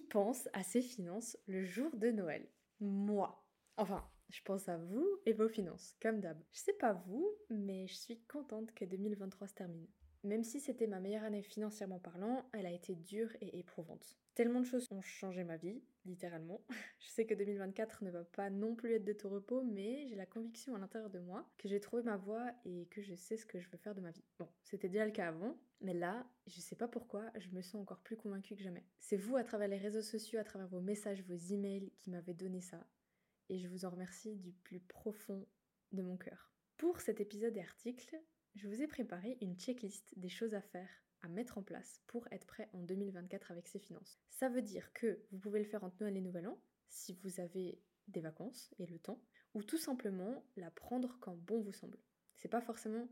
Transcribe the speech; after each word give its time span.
Pense 0.00 0.48
à 0.54 0.62
ses 0.62 0.80
finances 0.80 1.36
le 1.46 1.64
jour 1.64 1.90
de 1.94 2.10
Noël 2.10 2.48
Moi. 2.80 3.44
Enfin, 3.76 4.02
je 4.30 4.40
pense 4.42 4.68
à 4.68 4.78
vous 4.78 5.06
et 5.26 5.34
vos 5.34 5.48
finances, 5.48 5.94
comme 6.00 6.20
d'hab. 6.20 6.42
Je 6.52 6.60
sais 6.60 6.72
pas 6.74 6.94
vous, 7.06 7.28
mais 7.50 7.86
je 7.86 7.94
suis 7.94 8.22
contente 8.22 8.72
que 8.74 8.86
2023 8.86 9.48
se 9.48 9.54
termine. 9.54 9.86
Même 10.24 10.44
si 10.44 10.60
c'était 10.60 10.86
ma 10.86 11.00
meilleure 11.00 11.24
année 11.24 11.42
financièrement 11.42 11.98
parlant, 11.98 12.48
elle 12.52 12.66
a 12.66 12.70
été 12.70 12.94
dure 12.94 13.30
et 13.40 13.58
éprouvante. 13.58 14.16
Tellement 14.34 14.60
de 14.60 14.64
choses 14.64 14.86
ont 14.92 15.02
changé 15.02 15.42
ma 15.42 15.56
vie, 15.56 15.82
littéralement. 16.04 16.60
Je 17.00 17.08
sais 17.08 17.26
que 17.26 17.34
2024 17.34 18.04
ne 18.04 18.10
va 18.10 18.24
pas 18.24 18.48
non 18.48 18.76
plus 18.76 18.92
être 18.92 19.04
de 19.04 19.12
tout 19.12 19.28
repos, 19.28 19.62
mais 19.62 20.06
j'ai 20.06 20.14
la 20.14 20.24
conviction 20.24 20.76
à 20.76 20.78
l'intérieur 20.78 21.10
de 21.10 21.18
moi 21.18 21.46
que 21.58 21.68
j'ai 21.68 21.80
trouvé 21.80 22.02
ma 22.04 22.16
voie 22.16 22.52
et 22.64 22.86
que 22.86 23.02
je 23.02 23.14
sais 23.14 23.36
ce 23.36 23.44
que 23.44 23.58
je 23.58 23.68
veux 23.68 23.76
faire 23.76 23.94
de 23.94 24.00
ma 24.00 24.12
vie. 24.12 24.24
Bon, 24.38 24.48
c'était 24.62 24.88
déjà 24.88 25.04
le 25.04 25.10
cas 25.10 25.28
avant, 25.28 25.58
mais 25.80 25.92
là, 25.92 26.24
je 26.46 26.60
sais 26.60 26.76
pas 26.76 26.88
pourquoi, 26.88 27.30
je 27.36 27.50
me 27.50 27.60
sens 27.60 27.82
encore 27.82 28.00
plus 28.00 28.16
convaincue 28.16 28.54
que 28.54 28.62
jamais. 28.62 28.86
C'est 29.00 29.16
vous, 29.16 29.36
à 29.36 29.44
travers 29.44 29.68
les 29.68 29.76
réseaux 29.76 30.02
sociaux, 30.02 30.38
à 30.38 30.44
travers 30.44 30.68
vos 30.68 30.80
messages, 30.80 31.22
vos 31.24 31.34
emails, 31.34 31.90
qui 31.98 32.10
m'avez 32.10 32.32
donné 32.32 32.60
ça. 32.60 32.86
Et 33.48 33.58
je 33.58 33.68
vous 33.68 33.84
en 33.84 33.90
remercie 33.90 34.36
du 34.36 34.52
plus 34.52 34.80
profond 34.80 35.46
de 35.90 36.02
mon 36.02 36.16
cœur. 36.16 36.52
Pour 36.76 37.00
cet 37.00 37.20
épisode 37.20 37.56
et 37.56 37.60
article, 37.60 38.18
je 38.54 38.68
vous 38.68 38.82
ai 38.82 38.86
préparé 38.86 39.38
une 39.40 39.58
checklist 39.58 40.12
des 40.16 40.28
choses 40.28 40.54
à 40.54 40.60
faire, 40.60 40.88
à 41.22 41.28
mettre 41.28 41.58
en 41.58 41.62
place 41.62 42.02
pour 42.06 42.26
être 42.30 42.46
prêt 42.46 42.68
en 42.72 42.82
2024 42.82 43.50
avec 43.50 43.68
ses 43.68 43.78
finances. 43.78 44.18
Ça 44.28 44.48
veut 44.48 44.62
dire 44.62 44.92
que 44.92 45.24
vous 45.30 45.38
pouvez 45.38 45.60
le 45.60 45.64
faire 45.64 45.84
entre 45.84 45.96
Noël 46.00 46.16
et 46.16 46.20
Nouvel 46.20 46.48
An, 46.48 46.58
si 46.88 47.14
vous 47.22 47.40
avez 47.40 47.80
des 48.08 48.20
vacances 48.20 48.74
et 48.78 48.86
le 48.86 48.98
temps, 48.98 49.22
ou 49.54 49.62
tout 49.62 49.78
simplement 49.78 50.44
la 50.56 50.70
prendre 50.70 51.16
quand 51.20 51.36
bon 51.36 51.60
vous 51.60 51.72
semble. 51.72 51.98
C'est 52.36 52.48
pas 52.48 52.60
forcément 52.60 53.08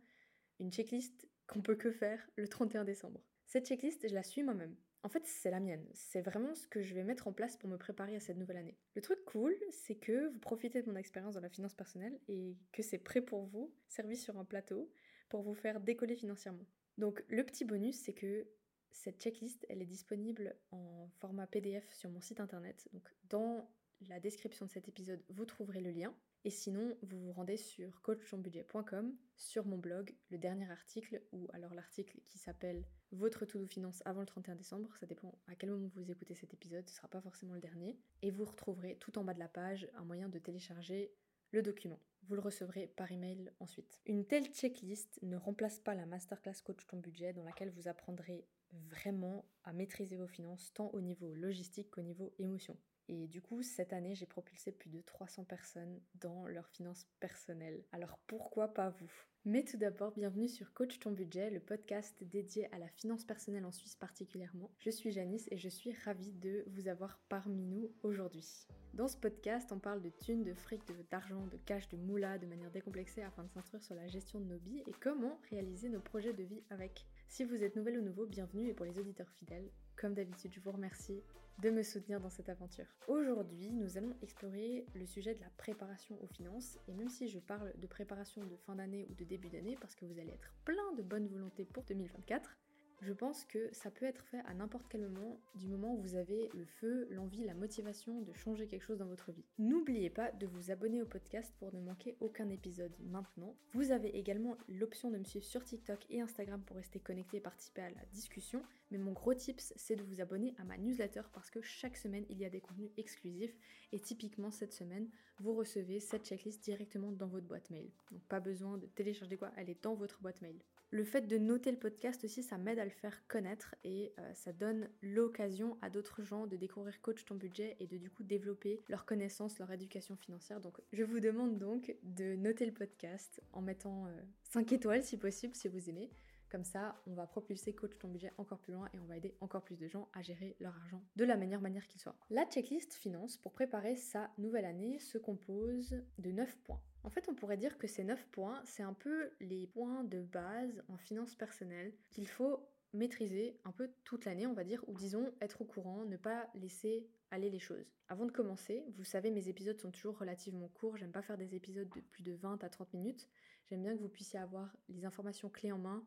une 0.58 0.72
checklist 0.72 1.28
qu'on 1.46 1.62
peut 1.62 1.76
que 1.76 1.90
faire 1.90 2.20
le 2.36 2.48
31 2.48 2.84
décembre. 2.84 3.20
Cette 3.46 3.66
checklist, 3.66 4.08
je 4.08 4.14
la 4.14 4.22
suis 4.22 4.42
moi-même. 4.42 4.76
En 5.02 5.08
fait, 5.08 5.26
c'est 5.26 5.50
la 5.50 5.60
mienne. 5.60 5.86
C'est 5.94 6.20
vraiment 6.20 6.54
ce 6.54 6.68
que 6.68 6.82
je 6.82 6.94
vais 6.94 7.04
mettre 7.04 7.26
en 7.26 7.32
place 7.32 7.56
pour 7.56 7.70
me 7.70 7.78
préparer 7.78 8.14
à 8.16 8.20
cette 8.20 8.36
nouvelle 8.36 8.58
année. 8.58 8.76
Le 8.94 9.00
truc 9.00 9.24
cool, 9.24 9.56
c'est 9.70 9.96
que 9.96 10.28
vous 10.28 10.38
profitez 10.38 10.82
de 10.82 10.90
mon 10.90 10.96
expérience 10.96 11.34
dans 11.34 11.40
la 11.40 11.48
finance 11.48 11.74
personnelle 11.74 12.20
et 12.28 12.58
que 12.72 12.82
c'est 12.82 12.98
prêt 12.98 13.22
pour 13.22 13.46
vous, 13.46 13.72
servi 13.88 14.16
sur 14.16 14.38
un 14.38 14.44
plateau, 14.44 14.90
pour 15.30 15.42
vous 15.42 15.54
faire 15.54 15.80
décoller 15.80 16.16
financièrement. 16.16 16.66
Donc, 16.98 17.24
le 17.28 17.44
petit 17.44 17.64
bonus, 17.64 17.96
c'est 17.96 18.12
que 18.12 18.46
cette 18.90 19.22
checklist, 19.22 19.64
elle 19.68 19.80
est 19.80 19.86
disponible 19.86 20.54
en 20.70 21.08
format 21.20 21.46
PDF 21.46 21.90
sur 21.94 22.10
mon 22.10 22.20
site 22.20 22.40
internet. 22.40 22.88
Donc, 22.92 23.08
dans 23.30 23.70
la 24.08 24.20
description 24.20 24.66
de 24.66 24.70
cet 24.70 24.88
épisode, 24.88 25.22
vous 25.28 25.46
trouverez 25.46 25.80
le 25.80 25.90
lien. 25.90 26.14
Et 26.44 26.50
sinon, 26.50 26.96
vous 27.02 27.18
vous 27.18 27.32
rendez 27.32 27.58
sur 27.58 28.00
coachtonbudget.com, 28.00 29.14
sur 29.36 29.66
mon 29.66 29.76
blog, 29.76 30.14
le 30.30 30.38
dernier 30.38 30.70
article, 30.70 31.22
ou 31.32 31.48
alors 31.52 31.74
l'article 31.74 32.18
qui 32.24 32.38
s'appelle 32.38 32.86
Votre 33.12 33.44
to-do 33.44 33.66
finance 33.66 34.02
avant 34.06 34.20
le 34.20 34.26
31 34.26 34.54
décembre, 34.56 34.88
ça 34.98 35.06
dépend 35.06 35.38
à 35.46 35.54
quel 35.54 35.70
moment 35.70 35.90
vous 35.94 36.10
écoutez 36.10 36.34
cet 36.34 36.54
épisode, 36.54 36.88
ce 36.88 36.94
sera 36.94 37.08
pas 37.08 37.20
forcément 37.20 37.54
le 37.54 37.60
dernier, 37.60 37.98
et 38.22 38.30
vous 38.30 38.46
retrouverez 38.46 38.96
tout 38.96 39.18
en 39.18 39.24
bas 39.24 39.34
de 39.34 39.38
la 39.38 39.48
page 39.48 39.86
un 39.94 40.04
moyen 40.04 40.30
de 40.30 40.38
télécharger 40.38 41.12
le 41.50 41.60
document. 41.60 42.00
Vous 42.30 42.36
le 42.36 42.42
recevrez 42.42 42.86
par 42.86 43.10
email 43.10 43.50
ensuite. 43.58 44.00
Une 44.06 44.24
telle 44.24 44.46
checklist 44.46 45.18
ne 45.22 45.34
remplace 45.36 45.80
pas 45.80 45.96
la 45.96 46.06
masterclass 46.06 46.62
Coach 46.64 46.86
ton 46.86 46.98
budget 46.98 47.32
dans 47.32 47.42
laquelle 47.42 47.70
vous 47.70 47.88
apprendrez 47.88 48.46
vraiment 48.70 49.44
à 49.64 49.72
maîtriser 49.72 50.14
vos 50.16 50.28
finances 50.28 50.72
tant 50.72 50.90
au 50.92 51.00
niveau 51.00 51.34
logistique 51.34 51.90
qu'au 51.90 52.02
niveau 52.02 52.32
émotion. 52.38 52.76
Et 53.08 53.26
du 53.26 53.42
coup, 53.42 53.64
cette 53.64 53.92
année, 53.92 54.14
j'ai 54.14 54.26
propulsé 54.26 54.70
plus 54.70 54.90
de 54.90 55.00
300 55.00 55.42
personnes 55.42 56.00
dans 56.14 56.46
leurs 56.46 56.68
finances 56.68 57.04
personnelles. 57.18 57.82
Alors 57.90 58.16
pourquoi 58.28 58.72
pas 58.72 58.90
vous? 58.90 59.10
Mais 59.46 59.64
tout 59.64 59.78
d'abord, 59.78 60.12
bienvenue 60.12 60.48
sur 60.48 60.72
Coach 60.74 60.98
ton 60.98 61.12
budget, 61.12 61.50
le 61.50 61.60
podcast 61.60 62.14
dédié 62.20 62.72
à 62.74 62.78
la 62.78 62.88
finance 62.88 63.24
personnelle 63.24 63.64
en 63.64 63.72
Suisse 63.72 63.96
particulièrement. 63.96 64.70
Je 64.78 64.90
suis 64.90 65.12
Janice 65.12 65.48
et 65.50 65.56
je 65.56 65.68
suis 65.68 65.94
ravie 66.04 66.32
de 66.32 66.64
vous 66.66 66.88
avoir 66.88 67.18
parmi 67.28 67.64
nous 67.64 67.90
aujourd'hui. 68.02 68.66
Dans 68.92 69.08
ce 69.08 69.16
podcast, 69.16 69.72
on 69.72 69.78
parle 69.78 70.02
de 70.02 70.10
thunes, 70.10 70.44
de 70.44 70.52
fric, 70.52 70.82
d'argent, 71.10 71.46
de, 71.46 71.56
cash, 71.56 71.88
de 71.88 71.96
moula 71.96 72.38
de 72.38 72.46
manière 72.46 72.70
décomplexée 72.70 73.22
afin 73.22 73.44
de 73.44 73.50
s'instruire 73.50 73.82
sur 73.82 73.94
la 73.94 74.08
gestion 74.08 74.40
de 74.40 74.46
nos 74.46 74.58
billes 74.58 74.84
et 74.86 74.94
comment 75.00 75.40
réaliser 75.48 75.88
nos 75.88 76.00
projets 76.00 76.34
de 76.34 76.42
vie 76.42 76.62
avec. 76.68 77.06
Si 77.28 77.44
vous 77.44 77.62
êtes 77.62 77.76
nouvelle 77.76 77.98
ou 77.98 78.02
nouveau, 78.02 78.26
bienvenue 78.26 78.68
et 78.68 78.74
pour 78.74 78.84
les 78.84 78.98
auditeurs 78.98 79.30
fidèles, 79.30 79.70
comme 80.00 80.14
d'habitude, 80.14 80.52
je 80.54 80.60
vous 80.60 80.72
remercie 80.72 81.22
de 81.58 81.68
me 81.68 81.82
soutenir 81.82 82.20
dans 82.20 82.30
cette 82.30 82.48
aventure. 82.48 82.86
Aujourd'hui, 83.06 83.70
nous 83.70 83.98
allons 83.98 84.14
explorer 84.22 84.86
le 84.94 85.04
sujet 85.04 85.34
de 85.34 85.40
la 85.40 85.50
préparation 85.58 86.16
aux 86.22 86.26
finances. 86.26 86.78
Et 86.88 86.94
même 86.94 87.10
si 87.10 87.28
je 87.28 87.38
parle 87.38 87.70
de 87.76 87.86
préparation 87.86 88.42
de 88.46 88.56
fin 88.56 88.76
d'année 88.76 89.06
ou 89.10 89.14
de 89.14 89.24
début 89.24 89.50
d'année, 89.50 89.76
parce 89.78 89.94
que 89.94 90.06
vous 90.06 90.18
allez 90.18 90.32
être 90.32 90.54
plein 90.64 90.92
de 90.96 91.02
bonne 91.02 91.26
volonté 91.26 91.66
pour 91.66 91.84
2024, 91.84 92.56
je 93.00 93.12
pense 93.12 93.44
que 93.44 93.68
ça 93.72 93.90
peut 93.90 94.04
être 94.04 94.22
fait 94.24 94.40
à 94.46 94.54
n'importe 94.54 94.86
quel 94.88 95.00
moment, 95.02 95.40
du 95.54 95.68
moment 95.68 95.94
où 95.94 96.00
vous 96.00 96.16
avez 96.16 96.50
le 96.54 96.66
feu, 96.66 97.06
l'envie, 97.10 97.44
la 97.44 97.54
motivation 97.54 98.20
de 98.20 98.32
changer 98.34 98.66
quelque 98.66 98.84
chose 98.84 98.98
dans 98.98 99.06
votre 99.06 99.32
vie. 99.32 99.44
N'oubliez 99.58 100.10
pas 100.10 100.30
de 100.32 100.46
vous 100.46 100.70
abonner 100.70 101.00
au 101.00 101.06
podcast 101.06 101.54
pour 101.58 101.72
ne 101.74 101.80
manquer 101.80 102.16
aucun 102.20 102.50
épisode 102.50 102.92
maintenant. 103.00 103.54
Vous 103.72 103.90
avez 103.90 104.16
également 104.18 104.56
l'option 104.68 105.10
de 105.10 105.18
me 105.18 105.24
suivre 105.24 105.44
sur 105.44 105.64
TikTok 105.64 106.04
et 106.10 106.20
Instagram 106.20 106.62
pour 106.66 106.76
rester 106.76 107.00
connecté 107.00 107.38
et 107.38 107.40
participer 107.40 107.82
à 107.82 107.90
la 107.90 108.04
discussion. 108.12 108.62
Mais 108.90 108.98
mon 108.98 109.12
gros 109.12 109.34
tips, 109.34 109.72
c'est 109.76 109.96
de 109.96 110.02
vous 110.02 110.20
abonner 110.20 110.54
à 110.58 110.64
ma 110.64 110.76
newsletter 110.76 111.22
parce 111.32 111.50
que 111.50 111.62
chaque 111.62 111.96
semaine, 111.96 112.26
il 112.28 112.38
y 112.38 112.44
a 112.44 112.50
des 112.50 112.60
contenus 112.60 112.90
exclusifs. 112.98 113.56
Et 113.92 114.00
typiquement, 114.00 114.50
cette 114.50 114.72
semaine, 114.72 115.08
vous 115.38 115.54
recevez 115.54 116.00
cette 116.00 116.26
checklist 116.26 116.62
directement 116.62 117.12
dans 117.12 117.28
votre 117.28 117.46
boîte 117.46 117.70
mail. 117.70 117.90
Donc 118.10 118.20
pas 118.24 118.40
besoin 118.40 118.76
de 118.76 118.86
télécharger 118.86 119.36
quoi, 119.36 119.50
elle 119.56 119.70
est 119.70 119.82
dans 119.82 119.94
votre 119.94 120.20
boîte 120.20 120.42
mail. 120.42 120.58
Le 120.92 121.04
fait 121.04 121.22
de 121.22 121.38
noter 121.38 121.70
le 121.70 121.78
podcast 121.78 122.24
aussi, 122.24 122.42
ça 122.42 122.58
m'aide 122.58 122.80
à 122.80 122.84
le 122.84 122.90
faire 122.90 123.24
connaître 123.28 123.76
et 123.84 124.12
euh, 124.18 124.34
ça 124.34 124.52
donne 124.52 124.88
l'occasion 125.02 125.78
à 125.82 125.88
d'autres 125.90 126.24
gens 126.24 126.48
de 126.48 126.56
découvrir 126.56 127.00
Coach 127.00 127.24
ton 127.24 127.36
budget 127.36 127.76
et 127.78 127.86
de 127.86 127.96
du 127.96 128.10
coup 128.10 128.24
développer 128.24 128.82
leurs 128.88 129.04
connaissances, 129.04 129.60
leur 129.60 129.70
éducation 129.70 130.16
financière. 130.16 130.60
Donc 130.60 130.80
je 130.92 131.04
vous 131.04 131.20
demande 131.20 131.58
donc 131.58 131.94
de 132.02 132.34
noter 132.34 132.66
le 132.66 132.72
podcast 132.72 133.40
en 133.52 133.62
mettant 133.62 134.08
5 134.42 134.72
euh, 134.72 134.74
étoiles 134.74 135.04
si 135.04 135.16
possible, 135.16 135.54
si 135.54 135.68
vous 135.68 135.88
aimez. 135.88 136.10
Comme 136.50 136.64
ça, 136.64 137.00
on 137.06 137.14
va 137.14 137.28
propulser 137.28 137.72
Coach 137.72 137.96
ton 137.96 138.08
budget 138.08 138.32
encore 138.36 138.58
plus 138.58 138.72
loin 138.72 138.88
et 138.92 138.98
on 138.98 139.04
va 139.04 139.16
aider 139.16 139.36
encore 139.40 139.62
plus 139.62 139.76
de 139.76 139.86
gens 139.86 140.08
à 140.12 140.22
gérer 140.22 140.56
leur 140.58 140.74
argent 140.74 141.04
de 141.14 141.24
la 141.24 141.36
meilleure 141.36 141.60
manière 141.60 141.86
qu'il 141.86 142.00
soit. 142.00 142.16
La 142.30 142.44
checklist 142.46 142.94
finance 142.94 143.36
pour 143.36 143.52
préparer 143.52 143.94
sa 143.94 144.32
nouvelle 144.38 144.64
année 144.64 144.98
se 144.98 145.18
compose 145.18 146.02
de 146.18 146.32
9 146.32 146.56
points. 146.64 146.82
En 147.02 147.10
fait, 147.10 147.28
on 147.28 147.34
pourrait 147.34 147.56
dire 147.56 147.78
que 147.78 147.86
ces 147.86 148.04
9 148.04 148.26
points, 148.28 148.60
c'est 148.64 148.82
un 148.82 148.92
peu 148.92 149.30
les 149.40 149.66
points 149.66 150.04
de 150.04 150.20
base 150.20 150.82
en 150.88 150.96
finance 150.96 151.34
personnelle 151.34 151.94
qu'il 152.10 152.28
faut 152.28 152.68
maîtriser 152.92 153.58
un 153.64 153.72
peu 153.72 153.90
toute 154.04 154.24
l'année, 154.24 154.46
on 154.46 154.52
va 154.52 154.64
dire, 154.64 154.84
ou 154.88 154.94
disons 154.94 155.32
être 155.40 155.62
au 155.62 155.64
courant, 155.64 156.04
ne 156.04 156.16
pas 156.16 156.48
laisser 156.54 157.08
aller 157.30 157.48
les 157.48 157.58
choses. 157.58 157.94
Avant 158.08 158.26
de 158.26 158.32
commencer, 158.32 158.84
vous 158.96 159.04
savez, 159.04 159.30
mes 159.30 159.48
épisodes 159.48 159.78
sont 159.78 159.92
toujours 159.92 160.18
relativement 160.18 160.68
courts, 160.68 160.96
j'aime 160.96 161.12
pas 161.12 161.22
faire 161.22 161.38
des 161.38 161.54
épisodes 161.54 161.88
de 161.88 162.00
plus 162.00 162.22
de 162.22 162.32
20 162.32 162.64
à 162.64 162.68
30 162.68 162.92
minutes, 162.92 163.28
j'aime 163.68 163.82
bien 163.82 163.96
que 163.96 164.02
vous 164.02 164.08
puissiez 164.08 164.40
avoir 164.40 164.76
les 164.88 165.04
informations 165.04 165.48
clés 165.48 165.72
en 165.72 165.78
main 165.78 166.04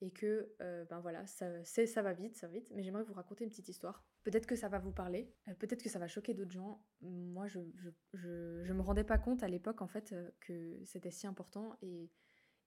et 0.00 0.10
que, 0.10 0.54
euh, 0.60 0.84
ben 0.84 1.00
voilà, 1.00 1.26
ça, 1.26 1.64
ça 1.64 2.02
va 2.02 2.12
vite, 2.12 2.36
ça 2.36 2.46
va 2.46 2.54
vite, 2.54 2.70
mais 2.74 2.82
j'aimerais 2.82 3.02
vous 3.02 3.12
raconter 3.12 3.44
une 3.44 3.50
petite 3.50 3.68
histoire. 3.68 4.04
Peut-être 4.22 4.46
que 4.46 4.56
ça 4.56 4.68
va 4.68 4.78
vous 4.78 4.92
parler, 4.92 5.32
euh, 5.48 5.54
peut-être 5.54 5.82
que 5.82 5.88
ça 5.88 5.98
va 5.98 6.08
choquer 6.08 6.34
d'autres 6.34 6.50
gens. 6.50 6.84
Moi, 7.00 7.46
je, 7.46 7.58
je, 7.76 7.90
je, 8.62 8.72
me 8.72 8.82
rendais 8.82 9.04
pas 9.04 9.18
compte 9.18 9.42
à 9.42 9.48
l'époque, 9.48 9.80
en 9.82 9.88
fait, 9.88 10.12
euh, 10.12 10.30
que 10.40 10.78
c'était 10.84 11.10
si 11.10 11.26
important 11.26 11.76
et, 11.80 12.10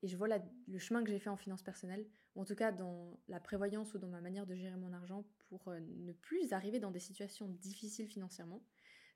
et 0.01 0.07
je 0.07 0.17
vois 0.17 0.27
le 0.27 0.79
chemin 0.79 1.03
que 1.03 1.09
j'ai 1.09 1.19
fait 1.19 1.29
en 1.29 1.37
finance 1.37 1.61
personnelle, 1.61 2.05
ou 2.35 2.41
en 2.41 2.45
tout 2.45 2.55
cas 2.55 2.71
dans 2.71 3.19
la 3.27 3.39
prévoyance 3.39 3.93
ou 3.93 3.99
dans 3.99 4.09
ma 4.09 4.19
manière 4.19 4.45
de 4.45 4.55
gérer 4.55 4.75
mon 4.75 4.91
argent 4.91 5.25
pour 5.47 5.69
ne 5.69 6.11
plus 6.11 6.51
arriver 6.51 6.79
dans 6.79 6.91
des 6.91 6.99
situations 6.99 7.47
difficiles 7.47 8.07
financièrement. 8.07 8.61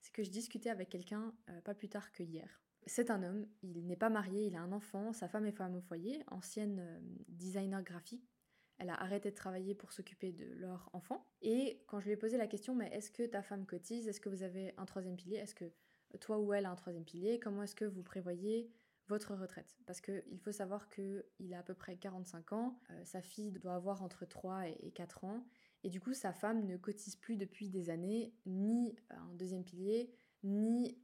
C'est 0.01 0.13
que 0.13 0.23
je 0.23 0.29
discutais 0.29 0.69
avec 0.69 0.87
quelqu'un 0.87 1.35
pas 1.65 1.73
plus 1.73 1.89
tard 1.89 2.13
que 2.13 2.23
hier. 2.23 2.61
C'est 2.87 3.11
un 3.11 3.21
homme, 3.21 3.45
il 3.63 3.85
n'est 3.85 3.97
pas 3.97 4.09
marié, 4.09 4.45
il 4.47 4.55
a 4.55 4.61
un 4.61 4.71
enfant, 4.71 5.11
sa 5.11 5.27
femme 5.27 5.45
est 5.45 5.51
femme 5.51 5.75
au 5.75 5.81
foyer, 5.81 6.23
ancienne 6.27 6.79
euh, 6.79 6.99
designer 7.27 7.83
graphique. 7.83 8.36
Elle 8.77 8.89
a 8.89 9.01
arrêté 9.01 9.31
de 9.31 9.35
travailler 9.35 9.73
pour 9.73 9.91
s'occuper 9.91 10.31
de 10.31 10.45
leur 10.55 10.89
enfant. 10.93 11.25
Et 11.41 11.83
quand 11.87 11.99
je 11.99 12.05
lui 12.05 12.13
ai 12.13 12.17
posé 12.17 12.37
la 12.37 12.47
question, 12.47 12.75
mais 12.75 12.89
est-ce 12.93 13.11
que 13.11 13.23
ta 13.23 13.41
femme 13.41 13.65
cotise? 13.65 14.07
Est-ce 14.07 14.19
que 14.19 14.29
vous 14.29 14.43
avez 14.43 14.73
un 14.77 14.85
troisième 14.85 15.15
pilier? 15.15 15.37
Est-ce 15.37 15.55
que 15.55 15.71
toi 16.19 16.39
ou 16.39 16.53
elle 16.53 16.65
a 16.65 16.71
un 16.71 16.75
troisième 16.75 17.03
pilier? 17.03 17.39
Comment 17.39 17.63
est-ce 17.63 17.75
que 17.75 17.85
vous 17.85 18.03
prévoyez 18.03 18.71
votre 19.07 19.35
retraite? 19.35 19.77
Parce 19.85 20.01
qu'il 20.01 20.39
faut 20.39 20.51
savoir 20.51 20.89
qu'il 20.89 21.53
a 21.53 21.59
à 21.59 21.63
peu 21.63 21.73
près 21.73 21.97
45 21.97 22.53
ans, 22.53 22.79
euh, 22.91 23.05
sa 23.05 23.21
fille 23.21 23.51
doit 23.51 23.75
avoir 23.75 24.03
entre 24.03 24.25
3 24.25 24.67
et 24.67 24.91
4 24.91 25.23
ans, 25.23 25.43
et 25.83 25.89
du 25.89 25.99
coup 25.99 26.13
sa 26.13 26.33
femme 26.33 26.65
ne 26.65 26.77
cotise 26.77 27.15
plus 27.15 27.37
depuis 27.37 27.69
des 27.69 27.89
années, 27.89 28.33
ni 28.45 28.95
un 29.09 29.33
deuxième 29.35 29.63
pilier, 29.63 30.11
ni 30.43 30.97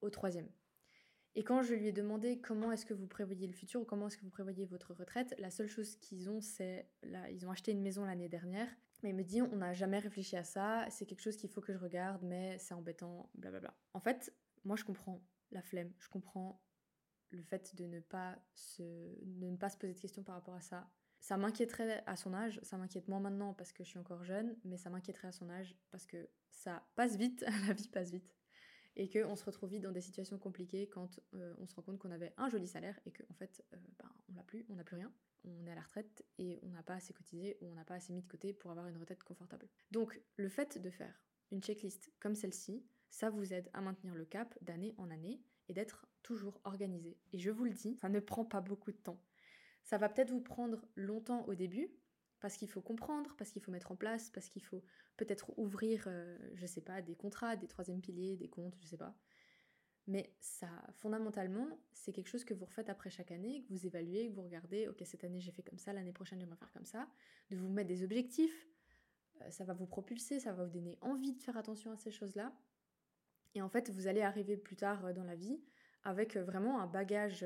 au 0.00 0.10
troisième. 0.10 0.48
Et 1.36 1.44
quand 1.44 1.62
je 1.62 1.74
lui 1.74 1.86
ai 1.86 1.92
demandé 1.92 2.40
comment 2.40 2.72
est-ce 2.72 2.84
que 2.84 2.94
vous 2.94 3.06
prévoyez 3.06 3.46
le 3.46 3.52
futur 3.52 3.80
ou 3.80 3.84
comment 3.84 4.08
est-ce 4.08 4.16
que 4.16 4.24
vous 4.24 4.30
prévoyez 4.30 4.66
votre 4.66 4.94
retraite, 4.94 5.34
la 5.38 5.50
seule 5.50 5.68
chose 5.68 5.96
qu'ils 5.96 6.28
ont, 6.28 6.40
c'est 6.40 6.88
là, 7.02 7.30
ils 7.30 7.46
ont 7.46 7.50
acheté 7.50 7.70
une 7.70 7.82
maison 7.82 8.04
l'année 8.04 8.28
dernière, 8.28 8.68
mais 9.02 9.10
il 9.10 9.14
me 9.14 9.22
dit 9.22 9.40
on 9.40 9.56
n'a 9.56 9.72
jamais 9.72 10.00
réfléchi 10.00 10.36
à 10.36 10.44
ça, 10.44 10.86
c'est 10.90 11.06
quelque 11.06 11.22
chose 11.22 11.36
qu'il 11.36 11.48
faut 11.48 11.60
que 11.60 11.72
je 11.72 11.78
regarde, 11.78 12.22
mais 12.22 12.58
c'est 12.58 12.74
embêtant, 12.74 13.30
blablabla. 13.34 13.74
En 13.94 14.00
fait, 14.00 14.34
moi 14.64 14.74
je 14.74 14.84
comprends 14.84 15.22
la 15.52 15.62
flemme, 15.62 15.92
je 15.98 16.08
comprends 16.08 16.60
le 17.30 17.42
fait 17.42 17.76
de 17.76 17.86
ne 17.86 18.00
pas 18.00 18.36
se, 18.54 18.82
de 18.82 19.46
ne 19.46 19.56
pas 19.56 19.70
se 19.70 19.76
poser 19.76 19.94
de 19.94 20.00
questions 20.00 20.24
par 20.24 20.34
rapport 20.34 20.54
à 20.54 20.60
ça. 20.60 20.90
Ça 21.20 21.36
m'inquiéterait 21.36 22.02
à 22.06 22.16
son 22.16 22.34
âge, 22.34 22.58
ça 22.62 22.76
m'inquiète 22.76 23.06
moins 23.06 23.20
maintenant 23.20 23.54
parce 23.54 23.72
que 23.72 23.84
je 23.84 23.90
suis 23.90 23.98
encore 23.98 24.24
jeune, 24.24 24.56
mais 24.64 24.78
ça 24.78 24.90
m'inquiéterait 24.90 25.28
à 25.28 25.32
son 25.32 25.48
âge 25.50 25.76
parce 25.90 26.06
que 26.06 26.28
ça 26.50 26.82
passe 26.96 27.16
vite, 27.16 27.44
la 27.68 27.74
vie 27.74 27.88
passe 27.88 28.10
vite. 28.10 28.34
Et 28.96 29.08
qu'on 29.08 29.36
se 29.36 29.44
retrouve 29.44 29.70
vite 29.70 29.82
dans 29.82 29.92
des 29.92 30.00
situations 30.00 30.38
compliquées 30.38 30.88
quand 30.88 31.20
euh, 31.34 31.54
on 31.58 31.66
se 31.66 31.74
rend 31.74 31.82
compte 31.82 31.98
qu'on 31.98 32.10
avait 32.10 32.34
un 32.36 32.48
joli 32.48 32.66
salaire 32.66 32.98
et 33.06 33.12
qu'en 33.12 33.24
en 33.30 33.34
fait, 33.34 33.64
euh, 33.72 33.76
ben, 33.98 34.10
on 34.28 34.34
l'a 34.34 34.42
plus, 34.42 34.66
on 34.68 34.74
n'a 34.74 34.84
plus 34.84 34.96
rien. 34.96 35.12
On 35.44 35.66
est 35.66 35.70
à 35.70 35.74
la 35.74 35.80
retraite 35.80 36.24
et 36.38 36.58
on 36.62 36.68
n'a 36.70 36.82
pas 36.82 36.94
assez 36.94 37.14
cotisé 37.14 37.56
ou 37.60 37.68
on 37.70 37.74
n'a 37.74 37.84
pas 37.84 37.94
assez 37.94 38.12
mis 38.12 38.22
de 38.22 38.28
côté 38.28 38.52
pour 38.52 38.70
avoir 38.70 38.88
une 38.88 38.98
retraite 38.98 39.22
confortable. 39.22 39.68
Donc, 39.90 40.20
le 40.36 40.48
fait 40.48 40.78
de 40.78 40.90
faire 40.90 41.22
une 41.50 41.62
checklist 41.62 42.12
comme 42.20 42.34
celle-ci, 42.34 42.84
ça 43.10 43.30
vous 43.30 43.52
aide 43.52 43.70
à 43.72 43.80
maintenir 43.80 44.14
le 44.14 44.24
cap 44.24 44.56
d'année 44.62 44.94
en 44.98 45.10
année 45.10 45.40
et 45.68 45.72
d'être 45.72 46.06
toujours 46.22 46.60
organisé. 46.64 47.16
Et 47.32 47.38
je 47.38 47.50
vous 47.50 47.64
le 47.64 47.72
dis, 47.72 47.96
ça 47.96 48.08
ne 48.08 48.20
prend 48.20 48.44
pas 48.44 48.60
beaucoup 48.60 48.92
de 48.92 48.96
temps. 48.96 49.20
Ça 49.82 49.98
va 49.98 50.08
peut-être 50.08 50.30
vous 50.30 50.42
prendre 50.42 50.84
longtemps 50.94 51.44
au 51.46 51.54
début, 51.54 51.90
parce 52.40 52.56
qu'il 52.56 52.68
faut 52.68 52.80
comprendre, 52.80 53.34
parce 53.36 53.50
qu'il 53.50 53.62
faut 53.62 53.70
mettre 53.70 53.92
en 53.92 53.96
place, 53.96 54.30
parce 54.30 54.48
qu'il 54.48 54.62
faut 54.62 54.82
peut-être 55.16 55.52
ouvrir, 55.58 56.04
euh, 56.06 56.36
je 56.54 56.66
sais 56.66 56.80
pas, 56.80 57.02
des 57.02 57.14
contrats, 57.14 57.56
des 57.56 57.68
troisième 57.68 58.00
piliers, 58.00 58.36
des 58.36 58.48
comptes, 58.48 58.76
je 58.80 58.86
sais 58.86 58.96
pas. 58.96 59.14
Mais 60.06 60.34
ça, 60.40 60.68
fondamentalement, 60.94 61.68
c'est 61.92 62.12
quelque 62.12 62.28
chose 62.28 62.44
que 62.44 62.54
vous 62.54 62.64
refaites 62.64 62.88
après 62.88 63.10
chaque 63.10 63.30
année, 63.30 63.62
que 63.62 63.68
vous 63.68 63.86
évaluez, 63.86 64.28
que 64.30 64.34
vous 64.34 64.42
regardez, 64.42 64.88
ok, 64.88 65.02
cette 65.04 65.24
année 65.24 65.40
j'ai 65.40 65.52
fait 65.52 65.62
comme 65.62 65.78
ça, 65.78 65.92
l'année 65.92 66.12
prochaine 66.12 66.40
j'aimerais 66.40 66.56
faire 66.56 66.72
comme 66.72 66.86
ça, 66.86 67.08
de 67.50 67.56
vous 67.56 67.68
mettre 67.68 67.88
des 67.88 68.02
objectifs, 68.02 68.66
euh, 69.42 69.50
ça 69.50 69.64
va 69.64 69.72
vous 69.72 69.86
propulser, 69.86 70.40
ça 70.40 70.52
va 70.52 70.64
vous 70.64 70.70
donner 70.70 70.98
envie 71.00 71.34
de 71.34 71.42
faire 71.42 71.56
attention 71.56 71.92
à 71.92 71.96
ces 71.96 72.10
choses-là. 72.10 72.52
Et 73.54 73.62
en 73.62 73.68
fait, 73.68 73.90
vous 73.90 74.06
allez 74.06 74.22
arriver 74.22 74.56
plus 74.56 74.76
tard 74.76 75.04
euh, 75.04 75.12
dans 75.12 75.24
la 75.24 75.36
vie 75.36 75.60
avec 76.02 76.36
euh, 76.36 76.44
vraiment 76.44 76.80
un 76.80 76.86
bagage 76.86 77.44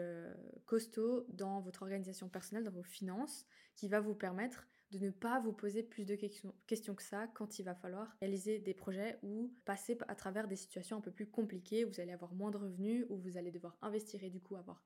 costaud 0.64 1.26
dans 1.28 1.60
votre 1.60 1.82
organisation 1.82 2.28
personnelle, 2.28 2.64
dans 2.64 2.70
vos 2.70 2.82
finances, 2.82 3.46
qui 3.74 3.88
va 3.88 4.00
vous 4.00 4.14
permettre 4.14 4.66
de 4.90 4.98
ne 4.98 5.10
pas 5.10 5.40
vous 5.40 5.52
poser 5.52 5.82
plus 5.82 6.04
de 6.04 6.14
questions 6.14 6.94
que 6.94 7.02
ça 7.02 7.26
quand 7.28 7.58
il 7.58 7.64
va 7.64 7.74
falloir 7.74 8.16
réaliser 8.20 8.58
des 8.58 8.74
projets 8.74 9.18
ou 9.22 9.52
passer 9.64 9.98
à 10.08 10.14
travers 10.14 10.46
des 10.46 10.56
situations 10.56 10.98
un 10.98 11.00
peu 11.00 11.10
plus 11.10 11.26
compliquées, 11.26 11.84
vous 11.84 12.00
allez 12.00 12.12
avoir 12.12 12.34
moins 12.34 12.50
de 12.50 12.58
revenus, 12.58 13.06
ou 13.08 13.16
vous 13.16 13.36
allez 13.36 13.50
devoir 13.50 13.76
investir 13.82 14.22
et 14.22 14.30
du 14.30 14.40
coup 14.40 14.56
avoir 14.56 14.82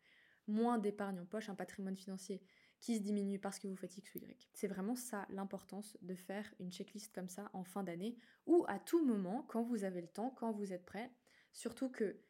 moins 0.47 0.79
d'épargne 0.79 1.21
en 1.21 1.27
poche, 1.27 1.51
un 1.51 1.55
patrimoine 1.55 1.97
financier 1.97 2.43
qui 2.81 2.97
se 2.97 3.03
diminue 3.03 3.39
parce 3.39 3.59
que 3.59 3.67
vous 3.67 3.77
faites 3.77 3.97
X 3.97 4.15
ou 4.15 4.19
Y. 4.19 4.49
C'est 4.55 4.69
vraiment 4.69 4.95
ça 4.95 5.27
l'importance 5.31 5.97
de 6.01 6.15
faire 6.15 6.53
une 6.59 6.73
checklist 6.73 7.15
comme 7.15 7.29
ça 7.29 7.51
en 7.53 7.65
fin 7.65 7.83
d'année 7.83 8.17
ou 8.47 8.65
à 8.69 8.79
tout 8.79 9.05
moment 9.05 9.45
quand 9.49 9.63
vous 9.63 9.85
avez 9.85 10.01
le 10.01 10.09
temps, 10.09 10.31
quand 10.31 10.53
vous 10.53 10.73
êtes 10.73 10.87
prêt. 10.87 11.13
Surtout 11.53 11.91
que 11.91 12.21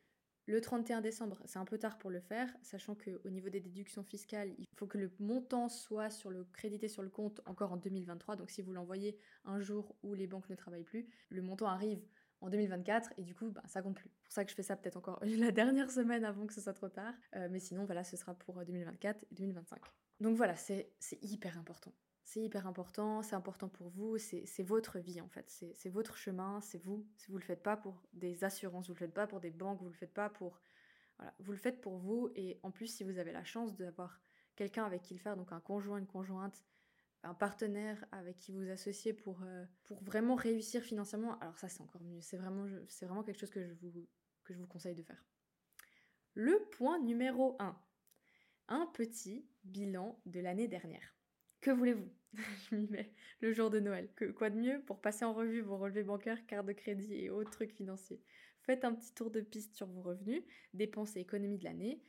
le 0.49 0.62
31 0.62 1.03
décembre, 1.03 1.43
c'est 1.45 1.59
un 1.59 1.67
peu 1.67 1.77
tard 1.77 1.99
pour 1.99 2.09
le 2.09 2.21
faire, 2.21 2.49
sachant 2.62 2.95
qu'au 2.95 3.29
niveau 3.29 3.50
des 3.50 3.61
déductions 3.61 4.03
fiscales, 4.03 4.55
il 4.56 4.65
faut 4.77 4.87
que 4.87 4.97
le 4.97 5.12
montant 5.19 5.69
soit 5.69 6.09
sur 6.09 6.31
le 6.31 6.45
crédité 6.45 6.89
sur 6.89 7.03
le 7.03 7.11
compte 7.11 7.43
encore 7.45 7.71
en 7.71 7.77
2023. 7.77 8.37
Donc 8.37 8.49
si 8.49 8.62
vous 8.62 8.73
l'envoyez 8.73 9.19
un 9.45 9.61
jour 9.61 9.95
où 10.03 10.15
les 10.15 10.27
banques 10.27 10.49
ne 10.49 10.55
travaillent 10.55 10.85
plus, 10.85 11.06
le 11.29 11.43
montant 11.43 11.67
arrive 11.67 12.03
en 12.41 12.49
2024 12.49 13.12
et 13.19 13.25
du 13.25 13.35
coup 13.35 13.50
bah, 13.50 13.62
ça 13.67 13.83
compte 13.83 13.97
plus. 13.97 14.09
C'est 14.09 14.25
pour 14.25 14.33
ça 14.33 14.45
que 14.47 14.50
je 14.50 14.56
fais 14.56 14.62
ça 14.62 14.75
peut-être 14.75 14.97
encore 14.97 15.21
la 15.23 15.50
dernière 15.50 15.91
semaine 15.91 16.25
avant 16.25 16.47
que 16.47 16.55
ce 16.55 16.62
soit 16.62 16.73
trop 16.73 16.89
tard. 16.89 17.12
Euh, 17.37 17.49
mais 17.50 17.61
sinon 17.61 17.85
voilà, 17.85 18.03
ce 18.03 18.17
sera 18.17 18.33
pour 18.33 18.65
2024 18.65 19.27
et 19.31 19.35
2025. 19.35 19.79
Donc 20.21 20.35
voilà, 20.35 20.56
c'est 20.56 20.89
hyper 21.21 21.59
important. 21.59 21.93
C'est 22.29 22.43
hyper 22.43 22.67
important, 22.67 23.23
c'est 23.23 23.37
important 23.37 23.71
pour 23.71 23.89
vous, 23.89 24.19
c'est 24.19 24.63
votre 24.63 24.99
vie 24.99 25.19
en 25.23 25.29
fait, 25.31 25.49
c'est 25.49 25.89
votre 25.89 26.19
chemin, 26.19 26.61
c'est 26.61 26.77
vous. 26.77 27.09
Si 27.17 27.31
vous 27.31 27.39
le 27.39 27.43
faites 27.43 27.63
pas 27.63 27.75
pour 27.75 28.03
des 28.13 28.45
assurances, 28.45 28.87
vous 28.87 28.93
le 28.93 28.99
faites 28.99 29.15
pas 29.15 29.27
pour 29.27 29.41
des 29.41 29.51
banques, 29.51 29.81
vous 29.81 29.89
le 29.89 29.95
faites 29.95 30.13
pas 30.13 30.29
pour... 30.29 30.61
Voilà, 31.17 31.33
vous 31.39 31.53
le 31.53 31.57
faites 31.57 31.81
pour 31.81 31.97
vous 31.97 32.31
et 32.37 32.61
en 32.63 32.71
plus 32.71 32.87
si 32.87 33.03
vous 33.03 33.17
avez 33.17 33.33
la 33.33 33.45
chance 33.45 33.75
d'avoir 33.75 34.21
quelqu'un 34.57 34.85
avec 34.85 35.01
qui 35.01 35.15
le 35.15 35.21
faire, 35.21 35.39
donc 35.39 35.53
un 35.53 35.61
conjoint, 35.61 35.97
une 35.97 36.07
conjointe, 36.07 36.63
un 37.23 37.33
partenaire 37.33 38.05
avec 38.13 38.37
qui 38.37 38.53
vous 38.53 38.69
associez 38.69 39.15
pour, 39.15 39.41
euh, 39.45 39.65
pour 39.85 40.05
vraiment 40.05 40.35
réussir 40.35 40.83
financièrement, 40.83 41.39
alors 41.39 41.57
ça 41.57 41.71
c'est 41.71 41.81
encore 41.81 42.03
mieux, 42.03 42.21
c'est 42.21 42.37
vraiment, 42.37 42.67
vraiment 43.01 43.23
quelque 43.23 43.41
chose 43.41 43.49
que 43.49 43.67
je, 43.67 43.73
vous, 43.73 44.07
que 44.45 44.53
je 44.53 44.59
vous 44.59 44.67
conseille 44.67 44.95
de 44.95 45.03
faire. 45.03 45.25
Le 46.35 46.63
point 46.73 46.99
numéro 46.99 47.57
1 47.59 47.75
un 48.69 48.87
petit 48.93 49.49
bilan 49.65 50.21
de 50.27 50.41
l'année 50.41 50.69
dernière. 50.69 51.18
Que 51.61 51.71
voulez-vous? 51.71 52.09
Je 52.71 52.77
m'y 52.77 52.87
mets 52.89 53.13
le 53.41 53.53
jour 53.53 53.71
de 53.71 53.81
Noël. 53.81 54.09
Que, 54.15 54.27
quoi 54.27 54.51
de 54.51 54.57
mieux 54.57 54.83
pour 54.85 55.01
passer 55.01 55.25
en 55.25 55.33
revue 55.33 55.61
vos 55.61 55.77
relevés 55.77 56.03
bancaires, 56.03 56.47
cartes 56.47 56.67
de 56.67 56.73
crédit 56.73 57.15
et 57.15 57.31
autres 57.31 57.51
trucs 57.51 57.73
financiers? 57.73 58.21
Faites 58.63 58.85
un 58.85 58.95
petit 58.95 59.15
tour 59.15 59.31
de 59.31 59.41
piste 59.41 59.75
sur 59.75 59.87
vos 59.87 60.03
revenus, 60.03 60.43
dépenses 60.75 61.17
et 61.17 61.21
économies 61.21 61.59
de 61.59 61.65
l'année. 61.65 62.03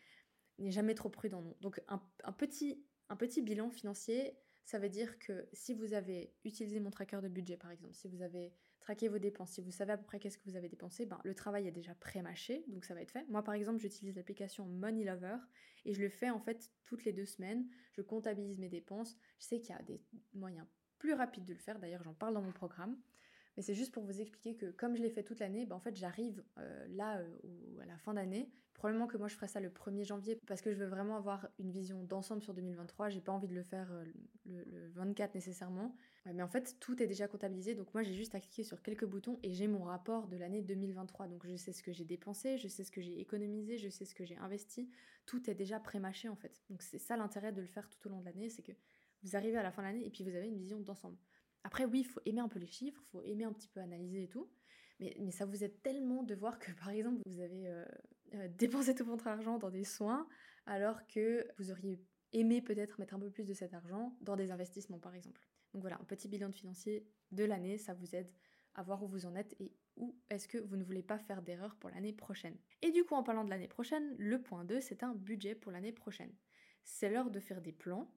N'est 0.57 0.72
jamais 0.72 0.94
trop 0.94 1.10
prudent, 1.10 1.42
non. 1.42 1.56
Donc 1.62 1.81
un, 1.88 2.31
petit, 2.34 2.84
un 3.07 3.16
petit 3.16 3.42
bilan 3.42 3.69
financier, 3.69 4.38
ça 4.66 4.78
veut 4.78 4.90
dire 4.90 5.18
que 5.19 5.48
si 5.54 5.74
vous 5.74 5.94
avez 5.94 6.34
utilisé 6.44 6.80
mon 6.80 6.92
tracker 6.92 7.22
de 7.22 7.30
budget 7.30 7.57
par 7.57 7.72
exemple, 7.72 7.94
si 7.94 8.10
vous 8.10 8.22
avez 8.22 8.54
traquer 8.89 9.07
vos 9.07 9.19
dépenses. 9.19 9.51
Si 9.51 9.62
vous 9.62 9.69
savez 9.69 9.91
à 9.91 9.97
peu 9.97 10.03
près 10.03 10.18
qu'est-ce 10.18 10.39
que 10.39 10.50
vous 10.50 10.56
avez 10.56 10.68
dépensé, 10.68 11.06
ben, 11.06 11.19
le 11.24 11.36
travail 11.36 11.68
est 11.68 11.71
déjà 11.71 11.94
pré-mâché, 11.94 12.65
donc 12.69 12.86
ça 12.86 12.95
va 12.95 13.03
être 13.03 13.12
fait. 13.12 13.24
Moi, 13.30 13.44
par 13.44 13.53
exemple, 13.53 13.77
j'utilise 13.80 14.15
l'application 14.15 14.65
Money 14.65 15.03
Lover 15.03 15.38
et 15.86 15.94
je 15.94 16.01
le 16.01 16.09
fais 16.09 16.31
en 16.31 16.39
fait 16.39 16.71
toutes 16.86 17.06
les 17.06 17.13
deux 17.13 17.27
semaines. 17.27 17.68
Je 17.91 18.01
comptabilise 18.01 18.57
mes 18.57 18.68
dépenses. 18.68 19.15
Je 19.38 19.45
sais 19.45 19.59
qu'il 19.59 19.75
y 19.75 19.77
a 19.77 19.83
des 19.83 20.01
moyens 20.33 20.65
plus 20.97 21.13
rapides 21.13 21.45
de 21.45 21.53
le 21.53 21.59
faire. 21.59 21.77
D'ailleurs, 21.77 22.01
j'en 22.01 22.15
parle 22.15 22.33
dans 22.33 22.41
mon 22.41 22.51
programme. 22.51 22.97
Mais 23.57 23.63
c'est 23.63 23.75
juste 23.75 23.94
pour 23.94 24.03
vous 24.03 24.21
expliquer 24.21 24.56
que 24.56 24.71
comme 24.71 24.95
je 24.95 25.01
l'ai 25.03 25.09
fait 25.09 25.24
toute 25.24 25.39
l'année, 25.39 25.65
ben 25.65 25.75
en 25.75 25.80
fait 25.80 25.95
j'arrive 25.95 26.44
euh, 26.57 26.88
là 26.89 27.18
euh, 27.18 27.81
à 27.81 27.86
la 27.86 27.97
fin 27.97 28.13
d'année. 28.13 28.50
Probablement 28.74 29.07
que 29.07 29.18
moi 29.18 29.27
je 29.27 29.36
ferai 29.36 29.50
ça 29.50 29.59
le 29.59 29.69
1er 29.69 30.06
janvier 30.06 30.39
parce 30.47 30.62
que 30.62 30.71
je 30.71 30.77
veux 30.77 30.86
vraiment 30.86 31.18
avoir 31.18 31.47
une 31.59 31.69
vision 31.69 32.01
d'ensemble 32.03 32.41
sur 32.41 32.53
2023. 32.53 33.09
J'ai 33.09 33.19
pas 33.19 33.33
envie 33.33 33.50
de 33.50 33.53
le 33.53 33.63
faire 33.63 33.91
euh, 33.91 34.06
le, 34.45 34.88
24 34.95 35.36
nécessairement. 35.36 35.94
Mais 36.33 36.43
en 36.43 36.47
fait 36.47 36.77
tout 36.79 37.01
est 37.01 37.07
déjà 37.07 37.27
comptabilisé 37.27 37.75
donc 37.75 37.93
moi 37.93 38.03
j'ai 38.03 38.13
juste 38.13 38.35
à 38.35 38.39
cliquer 38.39 38.63
sur 38.63 38.81
quelques 38.81 39.05
boutons 39.05 39.39
et 39.43 39.53
j'ai 39.53 39.67
mon 39.67 39.83
rapport 39.83 40.27
de 40.27 40.37
l'année 40.37 40.61
2023. 40.61 41.27
Donc 41.27 41.45
je 41.47 41.55
sais 41.55 41.73
ce 41.73 41.83
que 41.83 41.91
j'ai 41.91 42.05
dépensé, 42.05 42.57
je 42.57 42.67
sais 42.67 42.83
ce 42.83 42.91
que 42.91 43.01
j'ai 43.01 43.19
économisé, 43.19 43.77
je 43.77 43.89
sais 43.89 44.05
ce 44.05 44.15
que 44.15 44.25
j'ai 44.25 44.37
investi. 44.37 44.89
Tout 45.25 45.49
est 45.49 45.55
déjà 45.55 45.79
pré-mâché 45.79 46.29
en 46.29 46.35
fait. 46.35 46.61
Donc 46.69 46.81
c'est 46.81 46.99
ça 46.99 47.17
l'intérêt 47.17 47.51
de 47.51 47.61
le 47.61 47.67
faire 47.67 47.89
tout 47.89 48.07
au 48.07 48.09
long 48.09 48.19
de 48.19 48.25
l'année, 48.25 48.49
c'est 48.49 48.63
que 48.63 48.73
vous 49.23 49.35
arrivez 49.35 49.57
à 49.57 49.63
la 49.63 49.71
fin 49.71 49.81
de 49.81 49.87
l'année 49.87 50.05
et 50.05 50.09
puis 50.09 50.23
vous 50.23 50.35
avez 50.35 50.47
une 50.47 50.57
vision 50.57 50.79
d'ensemble. 50.79 51.17
Après, 51.63 51.85
oui, 51.85 51.99
il 51.99 52.05
faut 52.05 52.21
aimer 52.25 52.39
un 52.39 52.47
peu 52.47 52.59
les 52.59 52.67
chiffres, 52.67 53.01
il 53.05 53.09
faut 53.09 53.21
aimer 53.23 53.43
un 53.43 53.53
petit 53.53 53.67
peu 53.67 53.79
analyser 53.79 54.23
et 54.23 54.27
tout. 54.27 54.49
Mais, 54.99 55.15
mais, 55.19 55.31
ça 55.31 55.45
vous 55.45 55.63
aide 55.63 55.81
tellement 55.81 56.23
de 56.23 56.35
voir 56.35 56.59
que, 56.59 56.71
par 56.79 56.89
exemple, 56.89 57.21
vous 57.25 57.39
avez 57.39 57.67
euh, 57.67 57.85
euh, 58.35 58.47
dépensé 58.57 58.95
tout 58.95 59.05
votre 59.05 59.27
argent 59.27 59.57
dans 59.57 59.69
des 59.69 59.83
soins, 59.83 60.27
alors 60.65 61.05
que 61.07 61.47
vous 61.57 61.71
auriez 61.71 61.99
aimé 62.31 62.61
peut-être 62.61 62.99
mettre 62.99 63.15
un 63.15 63.19
peu 63.19 63.29
plus 63.29 63.45
de 63.45 63.53
cet 63.53 63.73
argent 63.73 64.15
dans 64.21 64.35
des 64.35 64.51
investissements, 64.51 64.99
par 64.99 65.15
exemple. 65.15 65.41
Donc 65.74 65.81
voilà, 65.81 65.98
un 66.00 66.06
petit 66.06 66.27
bilan 66.27 66.50
de 66.50 66.56
financier 66.56 67.07
de 67.31 67.44
l'année, 67.44 67.77
ça 67.77 67.94
vous 67.94 68.16
aide 68.16 68.31
à 68.75 68.83
voir 68.83 69.04
où 69.04 69.07
vous 69.07 69.25
en 69.25 69.36
êtes 69.36 69.56
et 69.60 69.74
où 69.98 70.18
est-ce 70.30 70.48
que 70.48 70.57
vous 70.57 70.77
ne 70.77 70.83
voulez 70.83 71.04
pas 71.04 71.19
faire 71.19 71.42
d'erreur 71.42 71.75
pour 71.75 71.89
l'année 71.89 72.13
prochaine. 72.13 72.58
Et 72.82 72.91
du 72.91 73.03
coup, 73.03 73.15
en 73.15 73.24
parlant 73.24 73.43
de 73.43 73.50
l'année 73.50 73.67
prochaine, 73.67 74.15
le 74.17 74.41
point 74.41 74.63
2, 74.63 74.79
c'est 74.79 75.03
un 75.03 75.13
budget 75.13 75.55
pour 75.55 75.72
l'année 75.72 75.91
prochaine. 75.91 76.34
C'est 76.84 77.10
l'heure 77.10 77.29
de 77.29 77.39
faire 77.39 77.62
des 77.62 77.74
plans 77.74 78.12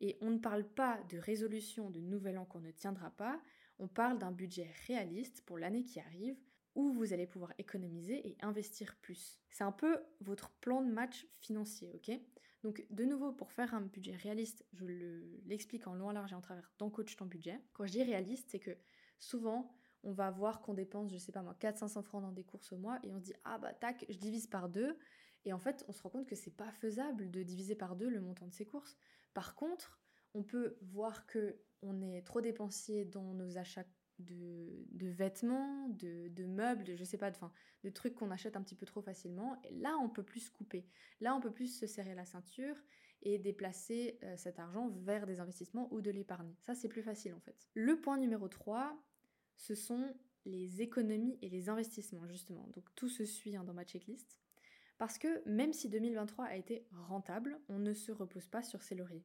et 0.00 0.18
on 0.20 0.30
ne 0.30 0.38
parle 0.38 0.64
pas 0.64 1.00
de 1.10 1.18
résolution 1.18 1.90
de 1.90 2.00
nouvel 2.00 2.36
an 2.38 2.44
qu'on 2.44 2.60
ne 2.60 2.70
tiendra 2.70 3.10
pas, 3.10 3.40
on 3.78 3.88
parle 3.88 4.18
d'un 4.18 4.32
budget 4.32 4.70
réaliste 4.86 5.42
pour 5.42 5.58
l'année 5.58 5.84
qui 5.84 6.00
arrive 6.00 6.36
où 6.74 6.92
vous 6.92 7.12
allez 7.12 7.26
pouvoir 7.26 7.52
économiser 7.58 8.26
et 8.26 8.36
investir 8.40 8.96
plus. 8.96 9.38
C'est 9.48 9.64
un 9.64 9.72
peu 9.72 10.02
votre 10.20 10.50
plan 10.60 10.82
de 10.82 10.90
match 10.90 11.26
financier, 11.38 11.92
ok? 11.94 12.10
Donc 12.62 12.84
de 12.90 13.04
nouveau, 13.04 13.32
pour 13.32 13.52
faire 13.52 13.74
un 13.74 13.80
budget 13.80 14.14
réaliste, 14.14 14.64
je 14.72 14.84
l'explique 15.46 15.86
en 15.86 15.94
long, 15.94 16.08
en 16.08 16.12
large 16.12 16.32
et 16.32 16.36
en 16.36 16.40
travers 16.40 16.70
dans 16.78 16.90
Coach 16.90 17.16
ton 17.16 17.26
budget. 17.26 17.60
Quand 17.72 17.86
je 17.86 17.92
dis 17.92 18.02
réaliste, 18.02 18.48
c'est 18.50 18.60
que 18.60 18.76
souvent, 19.18 19.74
on 20.04 20.12
va 20.12 20.30
voir 20.30 20.60
qu'on 20.60 20.74
dépense, 20.74 21.12
je 21.12 21.18
sais 21.18 21.32
pas 21.32 21.42
moi, 21.42 21.56
400-500 21.60 22.02
francs 22.02 22.22
dans 22.22 22.32
des 22.32 22.44
courses 22.44 22.72
au 22.72 22.76
mois 22.76 22.98
et 23.02 23.12
on 23.12 23.18
se 23.18 23.24
dit, 23.24 23.34
ah 23.44 23.58
bah 23.58 23.72
tac, 23.72 24.04
je 24.08 24.16
divise 24.16 24.46
par 24.46 24.68
deux. 24.68 24.96
Et 25.44 25.52
en 25.52 25.58
fait, 25.58 25.84
on 25.88 25.92
se 25.92 26.02
rend 26.02 26.10
compte 26.10 26.26
que 26.26 26.36
c'est 26.36 26.56
pas 26.56 26.70
faisable 26.70 27.30
de 27.30 27.42
diviser 27.42 27.74
par 27.74 27.96
deux 27.96 28.08
le 28.08 28.20
montant 28.20 28.46
de 28.46 28.52
ses 28.52 28.64
courses. 28.64 28.96
Par 29.34 29.54
contre, 29.56 30.00
on 30.34 30.42
peut 30.42 30.76
voir 30.82 31.26
que 31.26 31.60
on 31.82 32.00
est 32.00 32.22
trop 32.22 32.40
dépensier 32.40 33.04
dans 33.04 33.34
nos 33.34 33.58
achats 33.58 33.84
de, 34.22 35.08
vêtements, 35.08 35.88
de, 35.88 36.44
meubles, 36.46 36.84
de, 36.84 36.96
je 36.96 37.04
sais 37.04 37.18
pas, 37.18 37.30
de, 37.30 37.36
de 37.84 37.90
trucs 37.90 38.14
qu'on 38.14 38.30
achète 38.30 38.56
un 38.56 38.62
petit 38.62 38.74
peu 38.74 38.86
trop 38.86 39.02
facilement. 39.02 39.60
Là, 39.70 39.96
on 40.02 40.08
peut 40.08 40.22
plus 40.22 40.50
couper. 40.50 40.86
Là, 41.20 41.34
on 41.34 41.40
peut 41.40 41.52
plus 41.52 41.78
se 41.78 41.86
serrer 41.86 42.14
la 42.14 42.24
ceinture 42.24 42.76
et 43.22 43.38
déplacer 43.38 44.18
euh, 44.22 44.36
cet 44.36 44.58
argent 44.58 44.88
vers 44.88 45.26
des 45.26 45.40
investissements 45.40 45.92
ou 45.92 46.00
de 46.00 46.10
l'épargne. 46.10 46.52
Ça, 46.60 46.74
c'est 46.74 46.88
plus 46.88 47.02
facile 47.02 47.34
en 47.34 47.40
fait. 47.40 47.68
Le 47.74 48.00
point 48.00 48.18
numéro 48.18 48.48
3, 48.48 49.00
ce 49.56 49.74
sont 49.74 50.14
les 50.44 50.82
économies 50.82 51.38
et 51.40 51.48
les 51.48 51.68
investissements, 51.68 52.26
justement. 52.26 52.68
Donc 52.74 52.92
tout 52.96 53.08
se 53.08 53.24
suit 53.24 53.56
hein, 53.56 53.64
dans 53.64 53.74
ma 53.74 53.84
checklist. 53.84 54.40
Parce 54.98 55.18
que 55.18 55.42
même 55.48 55.72
si 55.72 55.88
2023 55.88 56.46
a 56.46 56.56
été 56.56 56.86
rentable, 56.92 57.60
on 57.68 57.78
ne 57.78 57.94
se 57.94 58.12
repose 58.12 58.48
pas 58.48 58.62
sur 58.62 58.82
ses 58.82 58.94
lauriers. 58.94 59.24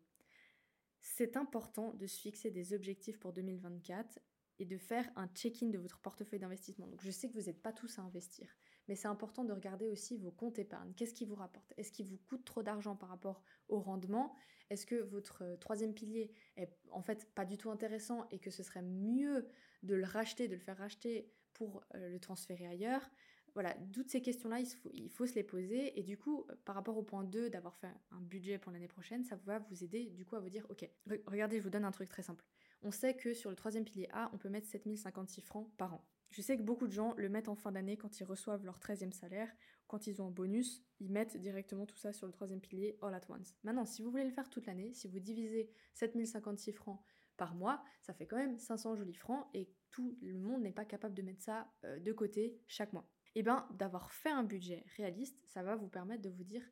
C'est 1.02 1.38
important 1.38 1.94
de 1.94 2.08
se 2.08 2.20
fixer 2.20 2.52
des 2.52 2.74
objectifs 2.74 3.20
pour 3.20 3.34
2024 3.34 4.20
et 4.60 4.66
de 4.66 4.78
faire 4.78 5.10
un 5.16 5.28
check-in 5.28 5.68
de 5.68 5.78
votre 5.78 6.00
portefeuille 6.00 6.40
d'investissement. 6.40 6.88
Donc 6.88 7.02
je 7.02 7.12
sais 7.12 7.30
que 7.30 7.34
vous 7.34 7.46
n'êtes 7.46 7.62
pas 7.62 7.74
tous 7.74 8.00
à 8.00 8.02
investir, 8.02 8.48
mais 8.88 8.96
c'est 8.96 9.08
important 9.08 9.44
de 9.44 9.54
regarder 9.54 9.88
aussi 9.88 10.18
vos 10.18 10.32
comptes 10.32 10.60
épargne. 10.60 10.94
Qu'est-ce 10.96 11.14
qui 11.14 11.26
vous 11.26 11.36
rapporte? 11.36 11.74
Est-ce 11.78 11.92
qu'il 11.92 12.08
vous 12.08 12.18
coûte 12.18 12.46
trop 12.46 12.64
d'argent 12.64 12.96
par 12.96 13.10
rapport 13.10 13.44
au 13.70 13.80
rendement? 13.80 14.36
Est-ce 14.70 14.86
que 14.86 14.96
votre 14.96 15.44
euh, 15.44 15.58
troisième 15.58 15.94
pilier 15.94 16.32
est 16.56 16.70
en 16.92 17.02
fait 17.02 17.34
pas 17.34 17.46
du 17.46 17.58
tout 17.58 17.70
intéressant 17.70 18.28
et 18.32 18.40
que 18.40 18.52
ce 18.52 18.64
serait 18.64 18.82
mieux 18.82 19.48
de 19.84 19.96
le 19.96 20.06
racheter, 20.06 20.48
de 20.48 20.56
le 20.56 20.60
faire 20.60 20.78
racheter 20.78 21.32
pour 21.54 21.84
euh, 21.96 22.10
le 22.10 22.20
transférer 22.20 22.68
ailleurs? 22.68 23.10
Voilà, 23.54 23.76
toutes 23.92 24.10
ces 24.10 24.22
questions-là, 24.22 24.60
il 24.60 24.68
faut, 24.68 24.92
il 24.94 25.10
faut, 25.10 25.26
se 25.26 25.34
les 25.34 25.44
poser. 25.44 25.98
Et 26.00 26.04
du 26.04 26.16
coup, 26.16 26.46
euh, 26.50 26.56
par 26.64 26.76
rapport 26.76 26.96
au 26.96 27.02
point 27.02 27.24
2, 27.24 27.50
d'avoir 27.50 27.76
fait 27.76 27.90
un 28.12 28.22
budget 28.22 28.60
pour 28.60 28.72
l'année 28.72 28.88
prochaine, 28.88 29.24
ça 29.24 29.36
va 29.46 29.58
vous 29.58 29.84
aider 29.84 30.12
du 30.12 30.26
coup 30.26 30.36
à 30.36 30.40
vous 30.40 30.50
dire, 30.50 30.66
ok, 30.70 30.88
regardez, 31.26 31.58
je 31.58 31.64
vous 31.64 31.72
donne 31.72 31.86
un 31.86 31.92
truc 31.92 32.08
très 32.10 32.22
simple. 32.22 32.46
On 32.88 32.92
sait 32.92 33.16
que 33.16 33.34
sur 33.34 33.50
le 33.50 33.58
troisième 33.58 33.84
pilier 33.84 34.08
A, 34.14 34.32
on 34.34 34.38
peut 34.38 34.48
mettre 34.48 34.66
7056 34.66 35.42
francs 35.42 35.70
par 35.76 35.94
an. 35.94 36.08
Je 36.30 36.42
sais 36.42 36.56
que 36.56 36.62
beaucoup 36.62 36.88
de 36.88 36.94
gens 36.94 37.14
le 37.18 37.28
mettent 37.28 37.50
en 37.50 37.56
fin 37.58 37.74
d'année 37.74 37.98
quand 37.98 38.22
ils 38.22 38.24
reçoivent 38.24 38.64
leur 38.64 38.80
13e 38.80 39.12
salaire, 39.12 39.54
quand 39.88 40.08
ils 40.08 40.22
ont 40.22 40.28
un 40.28 40.32
bonus, 40.32 40.86
ils 41.02 41.12
mettent 41.12 41.36
directement 41.36 41.86
tout 41.86 41.98
ça 41.98 42.14
sur 42.14 42.28
le 42.28 42.32
troisième 42.32 42.62
pilier 42.62 42.98
all 43.02 43.14
at 43.14 43.20
once. 43.28 43.58
Maintenant, 43.66 43.86
si 43.86 44.02
vous 44.02 44.10
voulez 44.10 44.24
le 44.24 44.32
faire 44.32 44.50
toute 44.50 44.68
l'année, 44.68 44.94
si 44.94 45.10
vous 45.10 45.20
divisez 45.20 45.70
7056 45.96 46.72
francs 46.72 47.04
par 47.36 47.56
mois, 47.56 47.84
ça 48.04 48.14
fait 48.14 48.26
quand 48.26 48.38
même 48.38 48.58
500 48.58 48.96
jolis 48.96 49.16
francs 49.16 49.46
et 49.54 49.70
tout 49.92 50.18
le 50.22 50.40
monde 50.40 50.62
n'est 50.62 50.72
pas 50.72 50.86
capable 50.86 51.14
de 51.14 51.24
mettre 51.24 51.44
ça 51.44 51.70
euh, 51.84 52.00
de 52.00 52.14
côté 52.14 52.58
chaque 52.68 52.94
mois 52.94 53.12
et 53.38 53.42
eh 53.42 53.44
bien 53.44 53.68
d'avoir 53.72 54.12
fait 54.12 54.32
un 54.32 54.44
budget 54.44 54.84
réaliste, 54.96 55.40
ça 55.46 55.62
va 55.62 55.76
vous 55.76 55.90
permettre 55.90 56.24
de 56.24 56.30
vous 56.30 56.44
dire 56.44 56.64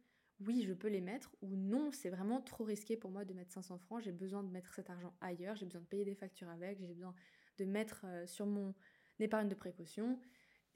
oui, 0.41 0.63
je 0.67 0.73
peux 0.73 0.89
les 0.89 1.01
mettre 1.01 1.35
ou 1.41 1.55
non, 1.55 1.91
c'est 1.91 2.09
vraiment 2.09 2.41
trop 2.41 2.63
risqué 2.63 2.97
pour 2.97 3.09
moi 3.09 3.23
de 3.25 3.33
mettre 3.33 3.53
500 3.53 3.77
francs, 3.79 4.01
j'ai 4.03 4.11
besoin 4.11 4.43
de 4.43 4.49
mettre 4.49 4.73
cet 4.73 4.89
argent 4.89 5.13
ailleurs, 5.21 5.55
j'ai 5.55 5.65
besoin 5.65 5.81
de 5.81 5.87
payer 5.87 6.05
des 6.05 6.15
factures 6.15 6.49
avec, 6.49 6.79
j'ai 6.79 6.93
besoin 6.93 7.15
de 7.57 7.65
mettre 7.65 8.01
euh, 8.05 8.27
sur 8.27 8.45
mon 8.45 8.73
épargne 9.19 9.47
de 9.47 9.55
précaution. 9.55 10.19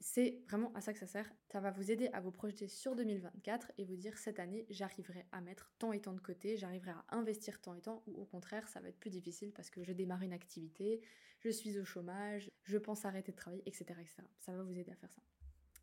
C'est 0.02 0.40
vraiment 0.48 0.72
à 0.72 0.80
ça 0.80 0.94
que 0.94 0.98
ça 0.98 1.06
sert. 1.06 1.30
Ça 1.52 1.60
va 1.60 1.70
vous 1.70 1.90
aider 1.90 2.08
à 2.14 2.20
vous 2.20 2.30
projeter 2.30 2.68
sur 2.68 2.96
2024 2.96 3.72
et 3.76 3.84
vous 3.84 3.96
dire 3.96 4.16
cette 4.16 4.38
année, 4.38 4.64
j'arriverai 4.70 5.26
à 5.30 5.42
mettre 5.42 5.70
tant 5.78 5.92
et 5.92 6.00
tant 6.00 6.14
de 6.14 6.20
côté, 6.20 6.56
j'arriverai 6.56 6.92
à 6.92 7.04
investir 7.10 7.60
tant 7.60 7.74
et 7.74 7.82
tant, 7.82 8.02
ou 8.06 8.22
au 8.22 8.24
contraire, 8.24 8.66
ça 8.66 8.80
va 8.80 8.88
être 8.88 8.98
plus 8.98 9.10
difficile 9.10 9.52
parce 9.52 9.68
que 9.68 9.84
je 9.84 9.92
démarre 9.92 10.22
une 10.22 10.32
activité, 10.32 11.02
je 11.40 11.50
suis 11.50 11.78
au 11.78 11.84
chômage, 11.84 12.50
je 12.64 12.78
pense 12.78 13.04
arrêter 13.04 13.32
de 13.32 13.36
travailler, 13.36 13.62
etc. 13.66 13.84
etc. 14.00 14.22
Ça 14.38 14.56
va 14.56 14.62
vous 14.62 14.78
aider 14.78 14.90
à 14.90 14.96
faire 14.96 15.12
ça. 15.12 15.20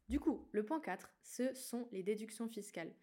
Du 0.09 0.19
coup, 0.19 0.47
le 0.51 0.65
point 0.65 0.79
4, 0.79 1.13
ce 1.21 1.53
sont 1.53 1.87
les 1.91 2.01
déductions 2.01 2.47
fiscales. 2.47 2.93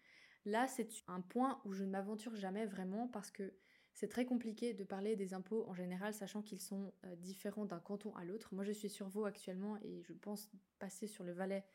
Là, 0.45 0.67
c'est 0.67 0.87
un 1.07 1.21
point 1.21 1.59
où 1.65 1.73
je 1.73 1.83
ne 1.83 1.89
m'aventure 1.89 2.35
jamais 2.35 2.65
vraiment 2.65 3.07
parce 3.07 3.31
que 3.31 3.53
c'est 3.93 4.09
très 4.09 4.25
compliqué 4.25 4.73
de 4.73 4.83
parler 4.83 5.15
des 5.15 5.33
impôts 5.33 5.65
en 5.67 5.73
général, 5.73 6.13
sachant 6.13 6.41
qu'ils 6.41 6.61
sont 6.61 6.93
euh, 7.05 7.15
différents 7.15 7.65
d'un 7.65 7.79
canton 7.79 8.13
à 8.15 8.25
l'autre. 8.25 8.53
Moi, 8.53 8.63
je 8.63 8.71
suis 8.71 8.89
sur 8.89 9.07
Vaud 9.07 9.25
actuellement 9.25 9.77
et 9.77 10.03
je 10.03 10.13
pense 10.13 10.49
passer 10.79 11.07
sur 11.07 11.23
le 11.23 11.31
Valais 11.31 11.65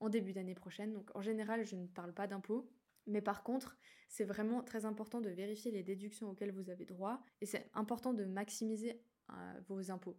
en 0.00 0.08
début 0.08 0.32
d'année 0.32 0.54
prochaine. 0.54 0.92
Donc, 0.92 1.14
en 1.14 1.20
général, 1.20 1.64
je 1.64 1.76
ne 1.76 1.86
parle 1.86 2.14
pas 2.14 2.26
d'impôts. 2.26 2.68
Mais 3.06 3.20
par 3.20 3.42
contre, 3.42 3.76
c'est 4.08 4.24
vraiment 4.24 4.62
très 4.62 4.84
important 4.84 5.20
de 5.20 5.30
vérifier 5.30 5.70
les 5.70 5.82
déductions 5.82 6.30
auxquelles 6.30 6.52
vous 6.52 6.70
avez 6.70 6.84
droit 6.84 7.22
et 7.40 7.46
c'est 7.46 7.70
important 7.74 8.12
de 8.12 8.24
maximiser 8.24 9.00
euh, 9.30 9.60
vos 9.68 9.90
impôts. 9.90 10.18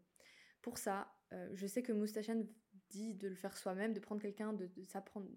Pour 0.61 0.77
ça, 0.77 1.13
euh, 1.33 1.49
je 1.53 1.67
sais 1.67 1.83
que 1.83 1.91
Moustachen 1.91 2.47
dit 2.91 3.13
de 3.13 3.27
le 3.27 3.35
faire 3.35 3.57
soi-même, 3.57 3.93
de 3.93 3.99
prendre 3.99 4.21
quelqu'un, 4.21 4.53
de, 4.53 4.69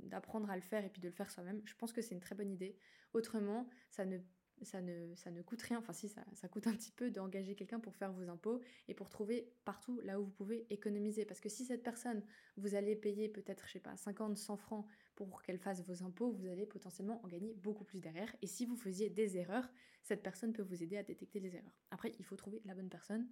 d'apprendre 0.02 0.50
à 0.50 0.56
le 0.56 0.62
faire 0.62 0.84
et 0.84 0.88
puis 0.88 1.00
de 1.00 1.08
le 1.08 1.14
faire 1.14 1.30
soi-même. 1.30 1.62
Je 1.64 1.74
pense 1.74 1.92
que 1.92 2.02
c'est 2.02 2.14
une 2.14 2.20
très 2.20 2.34
bonne 2.34 2.50
idée. 2.50 2.76
Autrement, 3.12 3.68
ça 3.90 4.04
ne, 4.04 4.18
ça 4.62 4.80
ne, 4.80 5.14
ça 5.14 5.30
ne 5.30 5.42
coûte 5.42 5.62
rien. 5.62 5.78
Enfin, 5.78 5.92
si, 5.92 6.08
ça, 6.08 6.24
ça 6.34 6.48
coûte 6.48 6.66
un 6.66 6.72
petit 6.72 6.92
peu 6.92 7.10
d'engager 7.10 7.54
quelqu'un 7.54 7.80
pour 7.80 7.94
faire 7.94 8.12
vos 8.12 8.28
impôts 8.28 8.60
et 8.88 8.94
pour 8.94 9.08
trouver 9.08 9.52
partout 9.64 10.00
là 10.00 10.20
où 10.20 10.24
vous 10.24 10.30
pouvez 10.30 10.66
économiser. 10.70 11.24
Parce 11.24 11.40
que 11.40 11.48
si 11.48 11.64
cette 11.64 11.82
personne, 11.82 12.22
vous 12.56 12.74
allez 12.74 12.96
payer 12.96 13.28
peut-être, 13.28 13.66
je 13.66 13.72
sais 13.72 13.80
pas, 13.80 13.96
50, 13.96 14.36
100 14.36 14.56
francs 14.56 14.86
pour 15.14 15.42
qu'elle 15.42 15.58
fasse 15.58 15.82
vos 15.84 16.02
impôts, 16.02 16.32
vous 16.32 16.46
allez 16.46 16.66
potentiellement 16.66 17.24
en 17.24 17.28
gagner 17.28 17.54
beaucoup 17.54 17.84
plus 17.84 18.00
derrière. 18.00 18.34
Et 18.42 18.46
si 18.46 18.66
vous 18.66 18.76
faisiez 18.76 19.10
des 19.10 19.36
erreurs, 19.36 19.68
cette 20.02 20.22
personne 20.22 20.52
peut 20.52 20.62
vous 20.62 20.82
aider 20.82 20.96
à 20.96 21.02
détecter 21.02 21.40
les 21.40 21.56
erreurs. 21.56 21.78
Après, 21.90 22.12
il 22.18 22.24
faut 22.24 22.36
trouver 22.36 22.60
la 22.64 22.74
bonne 22.74 22.90
personne. 22.90 23.28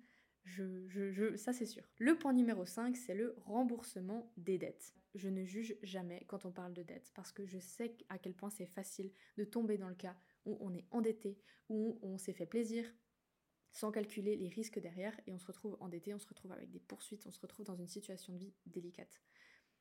Ça 1.37 1.53
c'est 1.53 1.67
sûr. 1.67 1.85
Le 1.99 2.17
point 2.17 2.33
numéro 2.33 2.65
5, 2.65 2.97
c'est 2.97 3.15
le 3.15 3.35
remboursement 3.39 4.33
des 4.37 4.59
dettes. 4.59 4.95
Je 5.15 5.29
ne 5.29 5.45
juge 5.45 5.77
jamais 5.83 6.25
quand 6.27 6.45
on 6.45 6.53
parle 6.53 6.73
de 6.73 6.83
dettes 6.83 7.13
parce 7.15 7.33
que 7.33 7.45
je 7.47 7.59
sais 7.59 7.97
à 8.09 8.19
quel 8.19 8.35
point 8.35 8.51
c'est 8.51 8.67
facile 8.67 9.13
de 9.37 9.45
tomber 9.45 9.79
dans 9.79 9.89
le 9.89 9.95
cas 9.95 10.17
où 10.45 10.57
on 10.61 10.75
est 10.75 10.87
endetté, 10.91 11.39
où 11.69 11.99
on 12.03 12.19
s'est 12.19 12.33
fait 12.33 12.47
plaisir 12.47 12.93
sans 13.73 13.91
calculer 13.91 14.37
les 14.37 14.49
risques 14.49 14.79
derrière 14.79 15.19
et 15.27 15.33
on 15.33 15.39
se 15.39 15.47
retrouve 15.47 15.77
endetté, 15.81 16.13
on 16.13 16.19
se 16.19 16.29
retrouve 16.29 16.53
avec 16.53 16.71
des 16.71 16.81
poursuites, 16.81 17.27
on 17.27 17.31
se 17.31 17.41
retrouve 17.41 17.65
dans 17.65 17.77
une 17.77 17.89
situation 17.89 18.33
de 18.35 18.39
vie 18.39 18.55
délicate. 18.67 19.23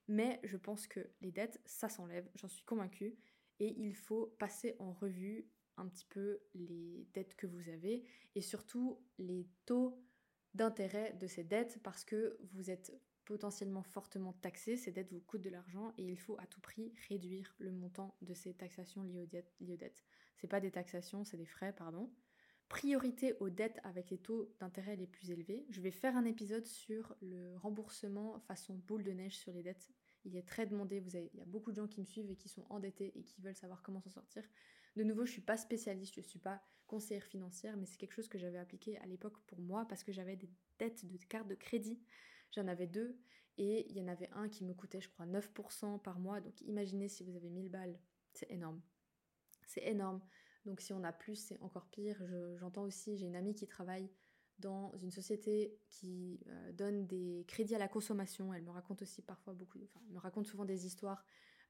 Mais 0.08 0.40
je 0.44 0.58
pense 0.58 0.88
que 0.88 1.12
les 1.20 1.32
dettes, 1.32 1.60
ça 1.66 1.90
s'enlève, 1.90 2.30
j'en 2.36 2.48
suis 2.48 2.64
convaincue, 2.64 3.18
et 3.60 3.74
il 3.78 3.96
faut 3.96 4.28
passer 4.40 4.76
en 4.80 4.94
revue 4.94 5.46
un 5.78 5.88
petit 5.88 6.06
peu 6.06 6.40
les 6.54 7.08
dettes 7.14 7.36
que 7.36 7.48
vous 7.48 7.70
avez 7.70 8.04
et 8.36 8.42
surtout 8.42 9.00
les 9.18 9.48
taux 9.66 10.02
d'intérêt 10.56 11.14
de 11.14 11.28
ces 11.28 11.44
dettes 11.44 11.80
parce 11.84 12.04
que 12.04 12.38
vous 12.54 12.70
êtes 12.70 12.94
potentiellement 13.26 13.84
fortement 13.84 14.34
taxé, 14.34 14.78
ces 14.78 14.92
dettes 14.92 15.12
vous 15.12 15.22
coûtent 15.22 15.42
de 15.42 15.50
l'argent 15.50 15.94
et 15.98 16.04
il 16.04 16.20
faut 16.20 16.38
à 16.40 16.46
tout 16.48 16.60
prix 16.60 16.94
réduire 17.08 17.56
le 17.60 17.72
montant 17.72 18.16
de 18.22 18.34
ces 18.34 18.54
taxations 18.54 19.04
liées 19.04 19.22
aux 19.22 19.26
dettes. 19.26 19.54
Liées 19.62 19.78
dettes. 19.78 20.04
C'est 20.38 20.48
pas 20.48 20.60
des 20.60 20.72
taxations, 20.72 21.24
c'est 21.24 21.38
des 21.38 21.46
frais, 21.46 21.74
pardon. 21.74 22.12
Priorité 22.68 23.36
aux 23.40 23.50
dettes 23.50 23.80
avec 23.84 24.10
les 24.10 24.18
taux 24.18 24.54
d'intérêt 24.60 24.96
les 24.96 25.08
plus 25.08 25.30
élevés. 25.32 25.66
Je 25.70 25.82
vais 25.82 25.92
faire 25.92 26.16
un 26.16 26.26
épisode 26.26 26.66
sur 26.66 27.16
le 27.22 27.56
remboursement 27.58 28.40
façon 28.40 28.76
boule 28.88 29.04
de 29.04 29.12
neige 29.12 29.38
sur 29.38 29.52
les 29.52 29.62
dettes. 29.62 29.92
Il 30.24 30.36
est 30.36 30.48
très 30.48 30.66
demandé, 30.66 31.00
vous 31.00 31.16
il 31.16 31.30
y 31.34 31.42
a 31.42 31.46
beaucoup 31.46 31.72
de 31.72 31.78
gens 31.78 31.88
qui 31.88 32.00
me 32.00 32.06
suivent 32.06 32.30
et 32.30 32.36
qui 32.36 32.50
sont 32.50 32.66
endettés 32.70 33.18
et 33.18 33.24
qui 33.24 33.42
veulent 33.42 33.56
savoir 33.56 33.82
comment 33.82 34.02
s'en 34.02 34.12
sortir. 34.12 34.44
De 34.96 35.04
nouveau, 35.04 35.26
je 35.26 35.32
suis 35.32 35.42
pas 35.42 35.58
spécialiste, 35.58 36.16
je 36.16 36.22
suis 36.22 36.40
pas 36.40 36.62
conseillère 36.92 37.24
financière, 37.24 37.78
mais 37.78 37.86
c'est 37.86 37.98
quelque 37.98 38.14
chose 38.14 38.28
que 38.28 38.38
j'avais 38.38 38.58
appliqué 38.58 38.98
à 38.98 39.06
l'époque 39.06 39.38
pour 39.48 39.60
moi 39.62 39.86
parce 39.88 40.04
que 40.04 40.12
j'avais 40.12 40.36
des 40.36 40.50
dettes 40.78 41.06
de 41.06 41.18
cartes 41.26 41.48
de 41.48 41.56
crédit. 41.56 41.98
J'en 42.54 42.68
avais 42.68 42.86
deux 42.86 43.18
et 43.58 43.90
il 43.90 43.98
y 43.98 44.02
en 44.02 44.10
avait 44.10 44.30
un 44.34 44.50
qui 44.50 44.66
me 44.66 44.74
coûtait, 44.74 45.00
je 45.00 45.08
crois, 45.08 45.26
9% 45.26 46.02
par 46.02 46.20
mois. 46.20 46.42
Donc 46.42 46.60
imaginez 46.62 47.08
si 47.08 47.24
vous 47.24 47.34
avez 47.34 47.50
1000 47.50 47.70
balles, 47.70 47.98
c'est 48.34 48.52
énorme. 48.52 48.82
C'est 49.68 49.88
énorme. 49.88 50.22
Donc 50.66 50.82
si 50.82 50.92
on 50.92 51.02
a 51.06 51.14
plus, 51.14 51.36
c'est 51.36 51.62
encore 51.62 51.88
pire. 51.88 52.22
J'entends 52.58 52.84
aussi, 52.84 53.16
j'ai 53.16 53.26
une 53.26 53.38
amie 53.38 53.56
qui 53.56 53.68
travaille 53.68 54.10
dans 54.60 54.92
une 55.02 55.12
société 55.12 55.80
qui 55.90 56.40
euh, 56.48 56.72
donne 56.74 57.08
des 57.08 57.46
crédits 57.48 57.74
à 57.74 57.80
la 57.80 57.88
consommation. 57.88 58.54
Elle 58.54 58.64
me 58.64 58.70
raconte 58.70 59.02
aussi 59.02 59.22
parfois 59.22 59.54
beaucoup, 59.54 59.80
enfin, 59.84 60.02
me 60.10 60.20
raconte 60.20 60.46
souvent 60.46 60.66
des 60.66 60.86
histoires 60.86 61.26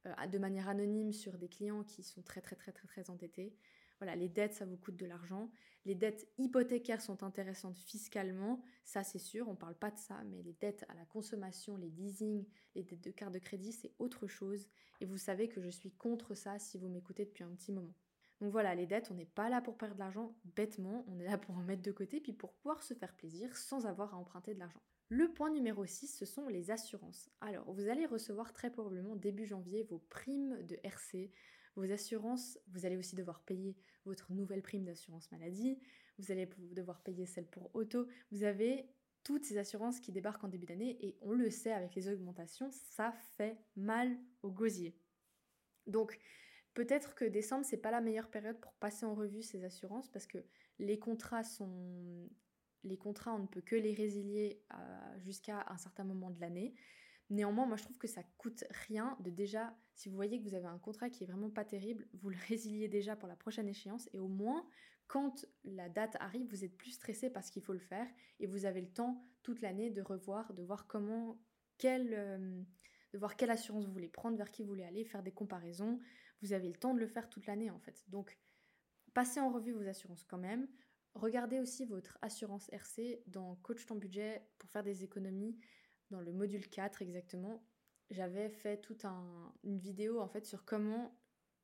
euh, 0.08 0.28
de 0.28 0.38
manière 0.40 0.68
anonyme 0.68 1.14
sur 1.14 1.38
des 1.38 1.48
clients 1.48 1.84
qui 1.84 2.02
sont 2.02 2.24
très 2.24 2.42
très 2.42 2.56
très 2.56 2.72
très 2.72 2.88
très 2.88 3.10
endettés. 3.12 3.56
Voilà, 4.02 4.16
les 4.16 4.30
dettes, 4.30 4.56
ça 4.56 4.66
vous 4.66 4.78
coûte 4.78 4.96
de 4.96 5.06
l'argent. 5.06 5.52
Les 5.86 5.94
dettes 5.94 6.28
hypothécaires 6.40 7.04
sont 7.04 7.22
intéressantes 7.22 7.78
fiscalement, 7.78 8.60
ça 8.84 9.04
c'est 9.04 9.20
sûr, 9.20 9.48
on 9.48 9.52
ne 9.52 9.58
parle 9.58 9.76
pas 9.76 9.92
de 9.92 10.00
ça, 10.00 10.24
mais 10.26 10.42
les 10.42 10.54
dettes 10.54 10.86
à 10.90 10.96
la 10.96 11.06
consommation, 11.06 11.78
les 11.78 11.92
leasing, 11.92 12.44
les 12.74 12.82
dettes 12.82 13.04
de 13.04 13.12
carte 13.12 13.32
de 13.32 13.38
crédit, 13.38 13.72
c'est 13.72 13.94
autre 14.00 14.26
chose. 14.26 14.68
Et 15.02 15.06
vous 15.06 15.20
savez 15.20 15.50
que 15.50 15.62
je 15.62 15.70
suis 15.70 15.92
contre 15.92 16.34
ça 16.34 16.58
si 16.58 16.80
vous 16.80 16.88
m'écoutez 16.88 17.26
depuis 17.26 17.44
un 17.44 17.54
petit 17.54 17.72
moment. 17.72 17.94
Donc 18.40 18.52
voilà, 18.52 18.74
les 18.74 18.88
dettes, 18.88 19.12
on 19.12 19.14
n'est 19.14 19.26
pas 19.28 19.50
là 19.50 19.62
pour 19.62 19.78
perdre 19.78 19.94
de 19.94 20.00
l'argent 20.00 20.36
bêtement, 20.56 21.06
on 21.08 21.20
est 21.20 21.26
là 21.26 21.38
pour 21.38 21.56
en 21.56 21.62
mettre 21.62 21.84
de 21.84 21.92
côté, 21.92 22.20
puis 22.20 22.34
pour 22.34 22.54
pouvoir 22.54 22.82
se 22.82 22.96
faire 22.96 23.16
plaisir 23.16 23.56
sans 23.56 23.86
avoir 23.86 24.16
à 24.16 24.18
emprunter 24.18 24.56
de 24.56 24.60
l'argent. 24.60 24.82
Le 25.10 25.32
point 25.32 25.52
numéro 25.52 25.86
6, 25.86 26.08
ce 26.08 26.26
sont 26.26 26.48
les 26.48 26.72
assurances. 26.72 27.30
Alors, 27.40 27.72
vous 27.72 27.88
allez 27.88 28.08
recevoir 28.08 28.52
très 28.52 28.72
probablement 28.72 29.16
début 29.16 29.46
janvier 29.46 29.84
vos 29.84 30.00
primes 30.00 30.58
de 30.66 30.80
RC, 30.82 31.32
vos 31.76 31.92
assurances, 31.92 32.60
vous 32.68 32.86
allez 32.86 32.98
aussi 32.98 33.16
devoir 33.16 33.42
payer 33.42 33.78
votre 34.06 34.32
nouvelle 34.34 34.62
prime 34.62 34.86
d'assurance 34.86 35.32
maladie, 35.32 35.80
vous 36.18 36.32
allez 36.32 36.50
devoir 36.74 37.02
payer 37.02 37.26
celle 37.26 37.48
pour 37.48 37.74
auto, 37.76 38.08
vous 38.32 38.44
avez 38.44 38.90
toutes 39.24 39.46
ces 39.46 39.58
assurances 39.58 40.00
qui 40.00 40.12
débarquent 40.12 40.44
en 40.44 40.48
début 40.48 40.66
d'année 40.66 40.98
et 41.06 41.18
on 41.22 41.34
le 41.34 41.50
sait 41.50 41.72
avec 41.72 41.96
les 41.96 42.10
augmentations, 42.10 42.72
ça 42.72 43.12
fait 43.38 43.58
mal 43.76 44.18
au 44.42 44.52
gosier. 44.52 44.96
Donc, 45.88 46.20
Peut-être 46.74 47.16
que 47.16 47.26
décembre, 47.26 47.66
c'est 47.66 47.78
pas 47.78 47.92
la 47.92 48.00
meilleure 48.00 48.30
période 48.30 48.58
pour 48.60 48.74
passer 48.74 49.06
en 49.06 49.14
revue 49.14 49.42
ces 49.42 49.66
assurances 49.66 50.10
parce 50.10 50.26
que 50.26 50.38
les 50.80 51.00
contrats 51.00 51.44
sont 51.44 52.30
les 52.84 52.98
contrats, 52.98 53.36
on 53.36 53.40
ne 53.40 53.48
peut 53.48 53.62
que 53.62 53.76
les 53.76 53.94
résilier 53.94 54.64
euh, 54.74 55.20
jusqu'à 55.20 55.66
un 55.68 55.78
certain 55.78 56.04
moment 56.04 56.32
de 56.32 56.40
l'année. 56.40 56.74
Néanmoins, 57.32 57.66
moi 57.66 57.78
je 57.78 57.84
trouve 57.84 57.98
que 57.98 58.08
ça 58.08 58.24
coûte 58.38 58.66
rien 58.88 59.18
de 59.22 59.30
déjà, 59.30 59.74
si 59.96 60.10
vous 60.10 60.16
voyez 60.16 60.38
que 60.38 60.44
vous 60.44 60.54
avez 60.54 60.68
un 60.68 60.78
contrat 60.78 61.10
qui 61.10 61.24
est 61.24 61.28
vraiment 61.28 61.50
pas 61.50 61.64
terrible, 61.64 62.06
vous 62.14 62.30
le 62.30 62.36
résiliez 62.50 62.90
déjà 62.90 63.16
pour 63.16 63.30
la 63.30 63.38
prochaine 63.38 63.70
échéance 63.70 64.10
et 64.14 64.20
au 64.20 64.28
moins 64.28 64.68
quand 65.08 65.46
la 65.64 65.88
date 65.88 66.18
arrive, 66.20 66.50
vous 66.50 66.66
êtes 66.66 66.78
plus 66.78 66.92
stressé 66.92 67.30
parce 67.30 67.50
qu'il 67.50 67.62
faut 67.62 67.72
le 67.72 67.80
faire 67.80 68.08
et 68.40 68.48
vous 68.48 68.66
avez 68.66 68.82
le 68.82 68.92
temps 68.92 69.26
toute 69.44 69.62
l'année 69.62 69.90
de 69.90 70.02
revoir, 70.02 70.54
de 70.54 70.62
voir 70.62 70.88
comment, 70.88 71.42
quelle, 71.78 72.14
euh, 72.14 72.62
de 73.14 73.18
voir 73.18 73.38
quelle 73.38 73.52
assurance 73.52 73.86
vous 73.86 73.94
voulez 73.94 74.10
prendre, 74.10 74.38
vers 74.38 74.52
qui 74.52 74.62
vous 74.62 74.68
voulez 74.68 74.84
aller, 74.84 75.06
faire 75.06 75.24
des 75.24 75.32
comparaisons. 75.32 76.00
Vous 76.42 76.52
avez 76.52 76.68
le 76.68 76.76
temps 76.76 76.94
de 76.94 77.00
le 77.00 77.08
faire 77.08 77.30
toute 77.30 77.46
l'année 77.46 77.70
en 77.70 77.80
fait. 77.80 78.04
Donc 78.10 78.38
passez 79.14 79.40
en 79.40 79.50
revue 79.50 79.72
vos 79.72 79.88
assurances 79.88 80.26
quand 80.26 80.38
même. 80.38 80.68
Regardez 81.14 81.60
aussi 81.60 81.86
votre 81.86 82.18
assurance 82.22 82.70
RC 82.74 83.24
dans 83.28 83.56
Coach 83.58 83.86
ton 83.86 83.96
budget 83.96 84.46
pour 84.60 84.70
faire 84.70 84.84
des 84.84 85.04
économies 85.04 85.58
dans 86.12 86.22
le 86.22 86.32
module 86.32 86.68
4 86.70 87.02
exactement. 87.02 87.64
J'avais 88.10 88.50
fait 88.50 88.78
toute 88.78 89.06
une 89.64 89.80
vidéo 89.80 90.20
en 90.20 90.28
fait 90.28 90.46
sur 90.46 90.66
comment 90.66 91.18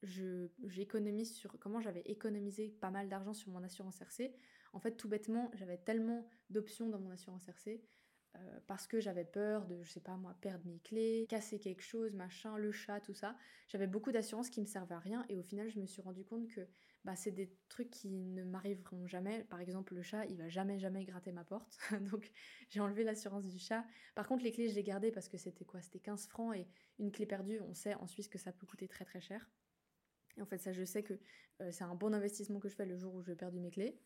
sur 0.03 1.57
comment 1.59 1.81
j'avais 1.81 2.01
économisé 2.01 2.69
pas 2.69 2.91
mal 2.91 3.09
d'argent 3.09 3.33
sur 3.33 3.51
mon 3.51 3.63
assurance 3.63 3.99
RC. 3.99 4.33
En 4.73 4.79
fait, 4.79 4.95
tout 4.95 5.09
bêtement, 5.09 5.49
j'avais 5.55 5.77
tellement 5.77 6.29
d'options 6.49 6.89
dans 6.89 6.99
mon 6.99 7.09
assurance 7.09 7.47
RC 7.47 7.83
euh, 8.35 8.59
parce 8.67 8.85
que 8.85 8.99
j'avais 8.99 9.25
peur 9.25 9.65
de, 9.65 9.81
je 9.83 9.91
sais 9.91 10.01
pas 10.01 10.15
moi, 10.17 10.35
perdre 10.41 10.65
mes 10.65 10.79
clés, 10.79 11.25
casser 11.29 11.59
quelque 11.59 11.81
chose, 11.81 12.13
machin, 12.13 12.57
le 12.57 12.71
chat, 12.71 12.99
tout 13.01 13.13
ça. 13.13 13.35
J'avais 13.69 13.87
beaucoup 13.87 14.11
d'assurances 14.11 14.49
qui 14.49 14.61
me 14.61 14.67
servaient 14.67 14.95
à 14.95 14.99
rien 14.99 15.25
et 15.29 15.37
au 15.37 15.43
final, 15.43 15.69
je 15.69 15.79
me 15.79 15.87
suis 15.87 16.01
rendu 16.01 16.23
compte 16.23 16.47
que 16.47 16.61
bah, 17.07 17.15
c'est 17.15 17.31
des 17.31 17.49
trucs 17.69 17.89
qui 17.89 18.09
ne 18.09 18.43
m'arriveront 18.43 19.07
jamais. 19.07 19.45
Par 19.45 19.61
exemple, 19.61 19.95
le 19.95 20.01
chat, 20.01 20.25
il 20.25 20.35
va 20.35 20.49
jamais, 20.49 20.77
jamais 20.77 21.05
gratter 21.05 21.31
ma 21.31 21.45
porte. 21.45 21.77
Donc, 22.11 22.29
j'ai 22.67 22.81
enlevé 22.81 23.05
l'assurance 23.05 23.45
du 23.45 23.59
chat. 23.59 23.85
Par 24.13 24.27
contre, 24.27 24.43
les 24.43 24.51
clés, 24.51 24.67
je 24.67 24.75
les 24.75 24.83
gardais 24.83 25.09
parce 25.09 25.29
que 25.29 25.37
c'était 25.37 25.63
quoi? 25.63 25.81
C'était 25.81 26.01
15 26.01 26.27
francs 26.27 26.53
et 26.53 26.67
une 26.99 27.13
clé 27.13 27.25
perdue, 27.25 27.61
on 27.61 27.73
sait 27.73 27.95
en 27.95 28.07
Suisse 28.07 28.27
que 28.27 28.37
ça 28.37 28.51
peut 28.51 28.67
coûter 28.67 28.89
très 28.89 29.05
très 29.05 29.21
cher. 29.21 29.49
Et 30.35 30.41
en 30.41 30.45
fait, 30.45 30.57
ça, 30.57 30.73
je 30.73 30.83
sais 30.83 31.01
que 31.01 31.13
euh, 31.61 31.71
c'est 31.71 31.85
un 31.85 31.95
bon 31.95 32.13
investissement 32.13 32.59
que 32.59 32.67
je 32.67 32.75
fais 32.75 32.85
le 32.85 32.97
jour 32.97 33.15
où 33.15 33.21
je 33.21 33.27
vais 33.27 33.37
perdre 33.37 33.57
mes 33.57 33.71
clés. 33.71 33.97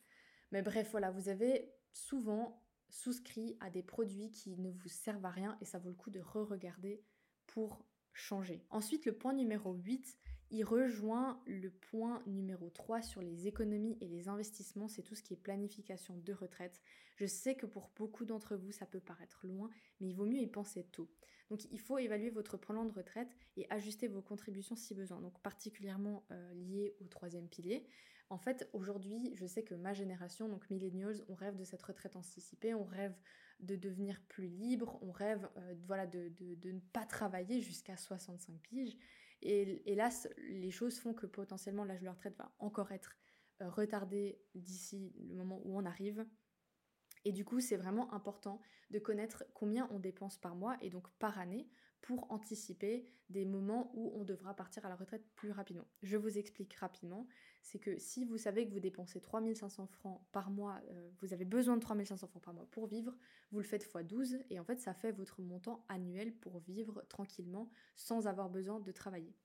Mais 0.52 0.62
bref, 0.62 0.92
voilà, 0.92 1.10
vous 1.10 1.28
avez 1.28 1.74
souvent 1.94 2.64
souscrit 2.88 3.58
à 3.62 3.72
des 3.72 3.82
produits 3.82 4.30
qui 4.30 4.58
ne 4.58 4.70
vous 4.70 4.90
servent 4.90 5.26
à 5.26 5.32
rien 5.32 5.58
et 5.60 5.66
ça 5.66 5.80
vaut 5.80 5.90
le 5.90 5.96
coup 5.96 6.12
de 6.12 6.20
re-regarder 6.20 7.04
pour 7.48 7.84
changer. 8.14 8.64
Ensuite, 8.70 9.08
le 9.08 9.18
point 9.18 9.34
numéro 9.34 9.74
8, 9.74 10.20
il 10.52 10.64
rejoint 10.64 11.42
le 11.48 11.70
point 11.70 12.22
numéro 12.28 12.70
3 12.70 13.02
sur 13.02 13.22
les 13.22 13.48
économies 13.48 13.98
et 14.02 14.08
les 14.08 14.28
investissements, 14.28 14.88
c'est 14.88 15.02
tout 15.02 15.16
ce 15.16 15.24
qui 15.24 15.34
est 15.34 15.38
planification 15.38 16.18
de 16.18 16.34
retraite. 16.34 16.82
Je 17.16 17.26
sais 17.26 17.56
que 17.56 17.66
pour 17.66 17.90
beaucoup 17.96 18.26
d'entre 18.26 18.56
vous, 18.56 18.72
ça 18.72 18.86
peut 18.86 19.00
paraître 19.00 19.48
loin, 19.48 19.70
mais 20.00 20.10
il 20.10 20.16
vaut 20.16 20.26
mieux 20.26 20.42
y 20.42 20.48
penser 20.48 20.84
tôt. 20.92 21.10
Donc 21.50 21.66
il 21.72 21.80
faut 21.80 21.98
évaluer 21.98 22.30
votre 22.30 22.58
plan 22.58 22.86
de 22.86 22.92
retraite 22.92 23.36
et 23.58 23.66
ajuster 23.70 24.08
vos 24.08 24.22
contributions 24.22 24.76
si 24.76 24.94
besoin, 24.94 25.22
donc 25.22 25.40
particulièrement 25.42 26.26
euh, 26.32 26.90
au 27.00 27.08
troisième 27.08 27.48
pilier. 27.48 27.86
En 28.30 28.38
fait, 28.38 28.70
aujourd'hui, 28.72 29.34
je 29.36 29.46
sais 29.46 29.62
que 29.62 29.76
ma 29.76 29.94
génération, 29.94 30.48
donc 30.48 30.70
millennials, 30.70 31.22
on 31.28 31.36
rêve 31.36 31.58
de 31.58 31.66
cette 31.66 31.82
retraite 31.82 32.16
anticipée, 32.16 32.74
on 32.74 32.86
rêve 32.86 33.14
de 33.60 33.76
devenir 33.76 34.22
plus 34.30 34.48
libre, 34.48 34.98
on 35.02 35.12
rêve 35.12 35.50
euh, 35.58 35.76
voilà, 35.86 36.08
de, 36.08 36.30
de, 36.40 36.72
ne 36.72 36.80
pas 36.80 37.06
travailler 37.06 37.60
jusqu'à 37.60 37.98
65 37.98 38.58
piges. 38.62 38.98
Et 39.42 39.82
hélas, 39.92 40.28
les 40.38 40.72
choses 40.72 41.00
font 41.00 41.14
que 41.14 41.26
potentiellement 41.26 41.84
l'âge 41.84 42.02
de 42.02 42.06
la 42.06 42.14
retraite 42.14 42.38
va 42.38 42.54
encore 42.60 42.92
être 42.92 43.16
euh, 43.62 43.70
retardé 43.70 44.40
d'ici 44.56 45.14
le 45.20 45.36
moment 45.36 45.62
où 45.64 45.78
on 45.78 45.86
arrive. 45.86 46.26
Et 47.26 47.32
du 47.32 47.46
coup, 47.46 47.60
c'est 47.60 47.78
vraiment 47.78 48.14
important 48.14 48.62
de 48.90 49.00
connaître 49.00 49.44
combien 49.54 49.88
on 49.92 50.00
dépense 50.00 50.38
par 50.38 50.56
mois 50.56 50.78
et 50.82 50.90
donc 50.90 51.10
par 51.20 51.38
année 51.40 51.70
pour 52.02 52.32
anticiper 52.32 53.08
des 53.30 53.46
moments 53.46 53.92
où 53.94 54.12
on 54.16 54.24
devra 54.24 54.56
partir 54.56 54.86
à 54.86 54.90
la 54.90 54.96
retraite 54.96 55.26
plus 55.36 55.52
rapidement. 55.52 55.88
Je 56.02 56.18
vous 56.18 56.38
explique 56.38 56.74
rapidement, 56.74 57.28
c'est 57.62 57.80
que 57.80 57.98
si 57.98 58.26
vous 58.26 58.38
savez 58.38 58.66
que 58.66 58.72
vous 58.72 58.80
dépensez 58.80 59.22
3500 59.22 59.88
francs 59.88 60.22
par 60.32 60.50
mois, 60.50 60.82
euh, 60.90 61.10
vous 61.20 61.34
avez 61.34 61.46
besoin 61.46 61.76
de 61.78 61.82
3500 61.82 62.28
francs 62.28 62.44
par 62.44 62.54
mois 62.54 62.68
pour 62.72 62.88
vivre, 62.88 63.16
vous 63.52 63.60
le 63.60 63.66
faites 63.66 63.84
x 63.84 64.06
12 64.06 64.40
et 64.50 64.60
en 64.60 64.64
fait 64.64 64.80
ça 64.80 64.94
fait 64.94 65.12
votre 65.12 65.42
montant 65.42 65.86
annuel 65.88 66.34
pour 66.34 66.60
vivre 66.60 67.04
tranquillement 67.10 67.70
sans 67.96 68.28
avoir 68.28 68.50
besoin 68.50 68.80
de 68.80 68.92
travailler. 68.92 69.36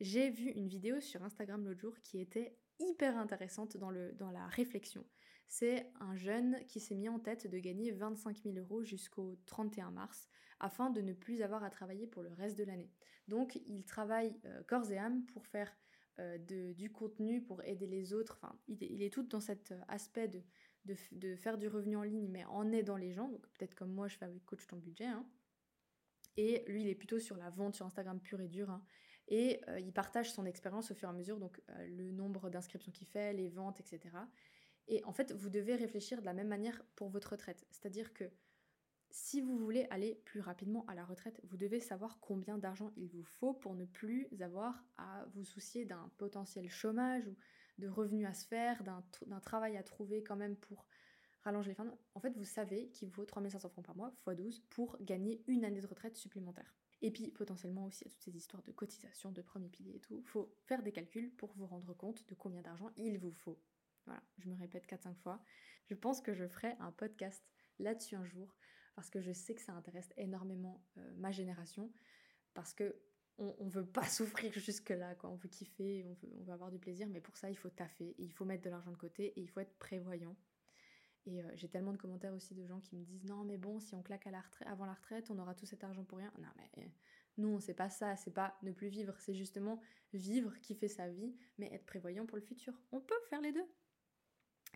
J'ai 0.00 0.30
vu 0.30 0.50
une 0.50 0.68
vidéo 0.68 1.00
sur 1.00 1.22
Instagram 1.22 1.64
l'autre 1.64 1.80
jour 1.80 1.98
qui 2.00 2.20
était 2.20 2.58
hyper 2.80 3.16
intéressante 3.16 3.76
dans, 3.76 3.90
la 3.90 4.46
réflexion. 4.48 5.04
C'est 5.46 5.92
un 6.00 6.16
jeune 6.16 6.58
qui 6.66 6.80
s'est 6.80 6.96
mis 6.96 7.08
en 7.08 7.20
tête 7.20 7.46
de 7.46 7.58
gagner 7.58 7.92
25 7.92 8.42
000 8.42 8.56
euros 8.56 8.82
jusqu'au 8.82 9.38
31 9.46 9.92
mars 9.92 10.28
afin 10.58 10.90
de 10.90 11.00
ne 11.00 11.12
plus 11.12 11.42
avoir 11.42 11.62
à 11.62 11.70
travailler 11.70 12.06
pour 12.06 12.22
le 12.22 12.32
reste 12.32 12.58
de 12.58 12.64
l'année. 12.64 12.90
Donc 13.28 13.56
il 13.66 13.84
travaille 13.84 14.34
euh, 14.44 14.62
corps 14.64 14.90
et 14.90 14.98
âme 14.98 15.24
pour 15.26 15.46
faire 15.46 15.74
euh, 16.20 16.38
du 16.38 16.90
contenu, 16.90 17.42
pour 17.42 17.62
aider 17.64 17.86
les 17.86 18.12
autres. 18.12 18.38
Enfin, 18.40 18.56
il, 18.68 19.02
est 19.02 19.12
tout 19.12 19.22
dans 19.24 19.40
cet 19.40 19.72
euh, 19.72 19.80
aspect 19.88 20.28
de, 20.28 20.42
de, 21.12 21.36
faire 21.36 21.58
du 21.58 21.68
revenu 21.68 21.96
en 21.96 22.02
ligne 22.02 22.28
mais 22.28 22.44
en 22.44 22.70
aidant 22.72 22.96
les 22.96 23.12
gens. 23.12 23.28
Donc 23.28 23.46
peut-être 23.48 23.74
comme 23.74 23.92
moi 23.92 24.08
je 24.08 24.16
fais 24.16 24.24
avec 24.24 24.44
Coach 24.44 24.66
ton 24.66 24.76
budget. 24.76 25.06
Hein. 25.06 25.26
Et 26.36 26.64
lui 26.68 26.82
il 26.82 26.88
est 26.88 26.94
plutôt 26.94 27.18
sur 27.18 27.36
la 27.36 27.50
vente 27.50 27.74
sur 27.74 27.86
Instagram 27.86 28.20
pur 28.20 28.40
et 28.40 28.48
dur. 28.48 28.70
Hein. 28.70 28.84
Et 29.26 29.62
il 29.78 29.90
partage 29.94 30.30
son 30.32 30.44
expérience 30.44 30.90
au 30.90 30.94
fur 30.94 31.08
et 31.08 31.10
à 31.10 31.14
mesure, 31.14 31.38
donc 31.38 31.58
le 31.78 32.10
nombre 32.10 32.50
d'inscriptions 32.50 32.92
qu'il 32.92 33.06
fait, 33.06 33.32
les 33.32 33.48
ventes, 33.48 33.80
etc. 33.80 34.18
Et 34.86 35.02
en 35.04 35.12
fait, 35.12 35.32
vous 35.32 35.48
devez 35.48 35.76
réfléchir 35.76 36.20
de 36.20 36.26
la 36.26 36.34
même 36.34 36.48
manière 36.48 36.84
pour 36.94 37.08
votre 37.08 37.30
retraite. 37.30 37.66
C'est-à-dire 37.70 38.12
que 38.12 38.30
si 39.14 39.40
vous 39.40 39.56
voulez 39.56 39.86
aller 39.90 40.20
plus 40.24 40.40
rapidement 40.40 40.84
à 40.88 40.96
la 40.96 41.04
retraite, 41.04 41.40
vous 41.44 41.56
devez 41.56 41.78
savoir 41.78 42.18
combien 42.20 42.58
d'argent 42.58 42.90
il 42.96 43.08
vous 43.08 43.22
faut 43.22 43.54
pour 43.54 43.76
ne 43.76 43.84
plus 43.84 44.26
avoir 44.40 44.84
à 44.98 45.24
vous 45.34 45.44
soucier 45.44 45.84
d'un 45.84 46.10
potentiel 46.18 46.68
chômage 46.68 47.28
ou 47.28 47.36
de 47.78 47.86
revenus 47.86 48.26
à 48.26 48.34
se 48.34 48.44
faire, 48.44 48.82
d'un 48.82 49.40
travail 49.40 49.76
à 49.76 49.84
trouver 49.84 50.24
quand 50.24 50.34
même 50.34 50.56
pour 50.56 50.88
rallonger 51.42 51.70
les 51.70 51.74
fins. 51.76 51.96
En 52.14 52.20
fait, 52.20 52.36
vous 52.36 52.44
savez 52.44 52.88
qu'il 52.88 53.06
vous 53.06 53.14
faut 53.14 53.24
3500 53.24 53.68
francs 53.68 53.86
par 53.86 53.96
mois, 53.96 54.12
x 54.12 54.36
12, 54.36 54.60
pour 54.68 54.98
gagner 55.00 55.44
une 55.46 55.64
année 55.64 55.80
de 55.80 55.86
retraite 55.86 56.16
supplémentaire. 56.16 56.74
Et 57.00 57.12
puis 57.12 57.30
potentiellement 57.30 57.84
aussi 57.84 58.04
à 58.04 58.10
toutes 58.10 58.22
ces 58.22 58.36
histoires 58.36 58.64
de 58.64 58.72
cotisation, 58.72 59.30
de 59.30 59.42
premier 59.42 59.68
pilier 59.68 59.94
et 59.94 60.00
tout, 60.00 60.16
il 60.16 60.26
faut 60.26 60.52
faire 60.66 60.82
des 60.82 60.90
calculs 60.90 61.30
pour 61.36 61.52
vous 61.52 61.66
rendre 61.66 61.94
compte 61.94 62.26
de 62.28 62.34
combien 62.34 62.62
d'argent 62.62 62.90
il 62.96 63.20
vous 63.20 63.32
faut 63.32 63.60
voilà, 64.06 64.22
je 64.38 64.48
me 64.48 64.54
répète 64.56 64.86
4-5 64.86 65.14
fois. 65.16 65.40
Je 65.86 65.94
pense 65.94 66.20
que 66.20 66.34
je 66.34 66.46
ferai 66.46 66.74
un 66.80 66.92
podcast 66.92 67.42
là-dessus 67.78 68.16
un 68.16 68.24
jour 68.24 68.54
parce 68.94 69.10
que 69.10 69.20
je 69.20 69.32
sais 69.32 69.54
que 69.54 69.60
ça 69.60 69.72
intéresse 69.72 70.08
énormément 70.16 70.82
euh, 70.98 71.12
ma 71.16 71.30
génération 71.30 71.90
parce 72.54 72.72
que 72.72 72.96
on, 73.38 73.66
veut 73.66 73.84
pas 73.84 74.04
souffrir 74.08 74.52
jusque-là, 74.52 75.16
quoi. 75.16 75.30
On 75.30 75.34
veut 75.34 75.48
kiffer, 75.48 76.04
on 76.04 76.14
veut, 76.44 76.52
avoir 76.52 76.70
du 76.70 76.78
plaisir, 76.78 77.08
mais 77.08 77.20
pour 77.20 77.36
ça, 77.36 77.50
il 77.50 77.56
faut 77.56 77.68
taffer, 77.68 78.14
il 78.18 78.32
faut 78.32 78.44
mettre 78.44 78.62
de 78.62 78.70
l'argent 78.70 78.92
de 78.92 78.96
côté, 78.96 79.26
et 79.36 79.40
il 79.40 79.48
faut 79.48 79.58
être 79.58 79.76
prévoyant. 79.78 80.36
Et 81.26 81.42
euh, 81.42 81.50
j'ai 81.54 81.68
tellement 81.68 81.92
de 81.92 81.96
commentaires 81.96 82.34
aussi 82.34 82.54
de 82.54 82.64
gens 82.66 82.80
qui 82.80 82.96
me 82.96 83.02
disent 83.02 83.24
non 83.24 83.44
mais 83.44 83.56
bon 83.56 83.80
si 83.80 83.94
on 83.94 84.02
claque 84.02 84.26
à 84.26 84.30
avant 84.66 84.84
la 84.84 84.92
retraite 84.92 85.30
on 85.30 85.38
aura 85.38 85.54
tout 85.54 85.64
cet 85.64 85.82
argent 85.82 86.04
pour 86.04 86.18
rien. 86.18 86.30
Non 86.38 86.48
mais 86.56 86.92
non 87.38 87.60
c'est 87.60 87.72
pas 87.72 87.88
ça, 87.88 88.14
c'est 88.16 88.30
pas 88.30 88.58
ne 88.62 88.72
plus 88.72 88.88
vivre, 88.88 89.14
c'est 89.18 89.32
justement 89.32 89.80
vivre, 90.12 90.54
kiffer 90.60 90.86
sa 90.86 91.08
vie, 91.08 91.34
mais 91.56 91.72
être 91.72 91.86
prévoyant 91.86 92.26
pour 92.26 92.36
le 92.36 92.42
futur. 92.42 92.74
On 92.92 93.00
peut 93.00 93.14
faire 93.30 93.40
les 93.40 93.52
deux. 93.52 93.66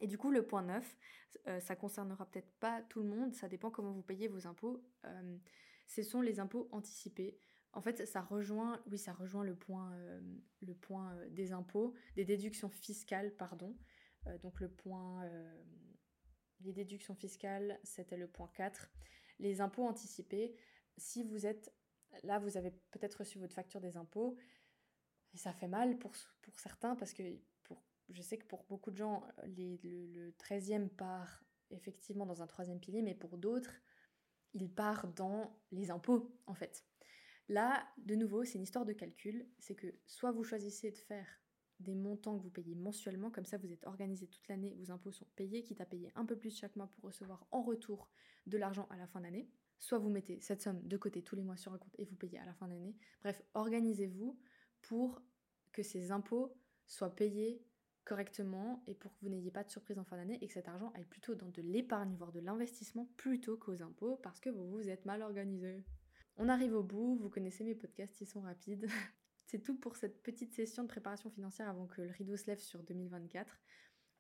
Et 0.01 0.07
du 0.07 0.19
coup, 0.19 0.31
le 0.31 0.47
point 0.47 0.63
9, 0.63 0.97
euh, 1.47 1.61
ça 1.61 1.77
concernera 1.77 2.27
peut-être 2.27 2.51
pas 2.61 2.83
tout 2.83 3.03
le 3.03 3.09
monde, 3.09 3.35
ça 3.35 3.49
dépend 3.49 3.71
comment 3.71 3.93
vous 3.93 4.03
payez 4.03 4.29
vos 4.29 4.47
impôts. 4.47 4.83
Euh, 5.05 5.39
ce 5.87 6.03
sont 6.03 6.21
les 6.21 6.41
impôts 6.41 6.69
anticipés. 6.73 7.39
En 7.73 7.81
fait, 7.81 8.07
ça 8.07 8.23
rejoint, 8.23 8.83
oui, 8.91 8.99
ça 8.99 9.13
rejoint 9.13 9.45
le 9.45 9.55
point, 9.55 9.93
euh, 9.93 10.21
le 10.61 10.75
point 10.75 11.15
des 11.31 11.53
impôts, 11.53 11.95
des 12.17 12.25
déductions 12.25 12.69
fiscales, 12.69 13.35
pardon. 13.37 13.77
donc 14.43 14.61
le 14.61 14.69
point, 14.69 15.25
les 16.61 16.73
déductions 16.73 17.15
fiscales, 17.15 17.79
c'était 17.83 18.17
le 18.17 18.27
point 18.27 18.51
4. 18.55 18.91
Les 19.39 19.61
impôts 19.61 19.87
anticipés, 19.87 20.57
si 20.97 21.23
vous 21.23 21.47
êtes, 21.47 21.73
là, 22.25 22.39
vous 22.39 22.57
avez 22.57 22.73
peut-être 22.91 23.17
reçu 23.21 23.39
votre 23.39 23.55
facture 23.55 23.81
des 23.81 23.97
impôts, 23.97 24.37
et 25.35 25.39
ça 25.39 25.53
fait 25.53 25.69
mal 25.69 25.99
pour, 25.99 26.13
pour 26.43 26.59
certains 26.59 26.97
parce 26.97 27.13
que 27.13 27.23
je 28.11 28.23
sais 28.23 28.39
que 28.39 28.47
pour 28.47 28.65
beaucoup 28.65 28.91
de 28.91 28.97
gens, 28.97 29.23
le, 29.45 30.31
13e 30.39 30.89
part 30.89 31.45
effectivement 31.71 32.27
dans 32.27 32.43
un 32.43 32.47
troisième 32.47 32.81
pilier, 32.81 33.03
mais 33.03 33.15
pour 33.15 33.37
d'autres, 33.37 33.75
il 34.55 34.71
part 34.71 35.09
dans 35.09 35.55
les 35.71 35.91
impôts, 35.91 36.35
en 36.47 36.55
fait. 36.55 36.85
Là, 37.49 37.87
de 37.99 38.15
nouveau, 38.15 38.45
c'est 38.45 38.55
une 38.55 38.63
histoire 38.63 38.85
de 38.85 38.93
calcul. 38.93 39.47
C'est 39.59 39.75
que 39.75 39.95
soit 40.07 40.33
vous 40.33 40.45
choisissez 40.45 40.91
de 40.91 40.97
faire 40.97 41.27
des 41.81 41.95
montants 41.95 42.37
que 42.37 42.43
vous 42.43 42.51
payez 42.51 42.75
mensuellement, 42.75 43.31
comme 43.31 43.45
ça 43.45 43.57
vous 43.57 43.73
êtes 43.73 43.87
organisé 43.87 44.27
toute 44.27 44.49
l'année, 44.49 44.75
vos 44.75 44.91
impôts 44.91 45.13
sont 45.13 45.27
payés, 45.37 45.63
quitte 45.63 45.81
à 45.81 45.87
payer 45.87 46.11
un 46.17 46.25
peu 46.25 46.37
plus 46.37 46.57
chaque 46.57 46.75
mois 46.75 46.89
pour 46.89 47.05
recevoir 47.05 47.47
en 47.53 47.63
retour 47.63 48.11
de 48.47 48.59
l'argent 48.59 48.87
à 48.91 48.97
la 48.97 49.07
fin 49.07 49.21
d'année. 49.21 49.49
Soit 49.79 49.99
vous 49.99 50.09
mettez 50.09 50.41
cette 50.41 50.61
somme 50.61 50.83
de 50.83 50.97
côté 50.97 51.23
tous 51.23 51.37
les 51.37 51.45
mois 51.45 51.57
sur 51.57 51.73
un 51.73 51.79
compte 51.79 51.95
et 51.99 52.05
vous 52.05 52.17
payez 52.17 52.39
à 52.39 52.45
la 52.45 52.53
fin 52.55 52.67
d'année. 52.67 52.97
Bref, 53.21 53.41
organisez-vous 53.55 54.37
pour 54.83 55.23
que 55.73 55.85
ces 55.85 56.11
impôts 56.11 56.57
soient 56.87 57.15
payés 57.15 57.63
correctement 58.09 58.83
et 58.87 58.95
pour 58.95 59.13
que 59.13 59.19
vous 59.21 59.29
n'ayez 59.29 59.51
pas 59.51 59.63
de 59.63 59.71
surprise 59.71 59.99
en 59.99 60.05
fin 60.05 60.17
d'année 60.17 60.39
et 60.41 60.47
que 60.47 60.53
cet 60.55 60.67
argent 60.67 60.91
aille 60.95 61.05
plutôt 61.05 61.35
dans 61.35 61.51
de 61.51 61.61
l'épargne, 61.61 62.15
voire 62.17 62.33
de 62.33 62.41
l'investissement 62.41 63.05
plutôt 63.19 63.59
qu'aux 63.59 63.83
impôts 63.83 64.17
parce 64.23 64.41
que 64.41 64.49
vous 64.49 64.67
vous 64.71 64.89
êtes 64.89 65.05
mal 65.05 65.21
organisé. 65.21 65.85
On 66.39 66.49
arrive 66.49 66.75
au 66.75 66.83
bout, 66.83 67.17
vous 67.17 67.29
connaissez 67.29 67.65
mes 67.65 67.75
podcasts, 67.75 68.19
ils 68.23 68.27
sont 68.27 68.41
rapides. 68.41 68.87
C'est 69.45 69.63
tout 69.63 69.77
pour 69.77 69.97
cette 69.97 70.23
petite 70.23 70.55
session 70.55 70.85
de 70.85 70.89
préparation 70.89 71.29
financière 71.31 71.69
avant 71.69 71.87
que 71.87 72.01
le 72.01 72.11
rideau 72.11 72.37
se 72.39 72.47
lève 72.47 72.59
sur 72.59 72.83
2024. 72.83 73.59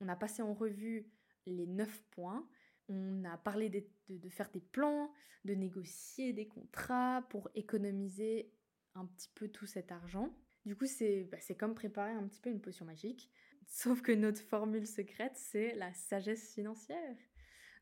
On 0.00 0.08
a 0.08 0.16
passé 0.16 0.42
en 0.42 0.52
revue 0.52 1.10
les 1.46 1.66
9 1.66 2.02
points. 2.10 2.46
On 2.90 3.24
a 3.24 3.38
parlé 3.38 3.70
de, 3.70 3.82
de, 4.10 4.28
faire 4.28 4.50
des 4.50 4.60
plans, 4.60 5.10
de 5.46 5.54
négocier 5.54 6.34
des 6.34 6.46
contrats 6.46 7.26
pour 7.30 7.48
économiser 7.54 8.52
un 8.94 9.06
petit 9.06 9.30
peu 9.34 9.48
tout 9.48 9.66
cet 9.66 9.92
argent. 9.92 10.34
Du 10.66 10.76
coup, 10.76 10.86
c'est 10.86 11.24
bah, 11.24 11.38
comme 11.58 11.74
préparer 11.74 12.12
un 12.12 12.26
petit 12.26 12.40
peu 12.40 12.50
une 12.50 12.60
potion 12.60 12.84
magique 12.84 13.30
Sauf 13.68 14.02
que 14.02 14.12
notre 14.12 14.40
formule 14.40 14.86
secrète, 14.86 15.36
c'est 15.36 15.74
la 15.74 15.92
sagesse 15.92 16.52
financière. 16.54 17.16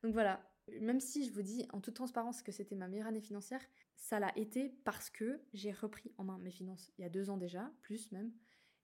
Donc 0.02 0.12
voilà, 0.12 0.44
même 0.80 1.00
si 1.00 1.24
je 1.24 1.32
vous 1.32 1.42
dis 1.42 1.66
en 1.72 1.80
toute 1.80 1.94
transparence 1.94 2.42
que 2.42 2.52
c'était 2.52 2.74
ma 2.74 2.88
meilleure 2.88 3.06
année 3.06 3.20
financière, 3.20 3.62
ça 3.96 4.18
l'a 4.18 4.36
été 4.36 4.68
parce 4.84 5.10
que 5.10 5.40
j'ai 5.54 5.72
repris 5.72 6.12
en 6.18 6.24
main 6.24 6.38
mes 6.38 6.50
finances 6.50 6.92
il 6.98 7.02
y 7.02 7.04
a 7.04 7.08
deux 7.08 7.30
ans 7.30 7.36
déjà, 7.36 7.72
plus 7.82 8.10
même, 8.12 8.32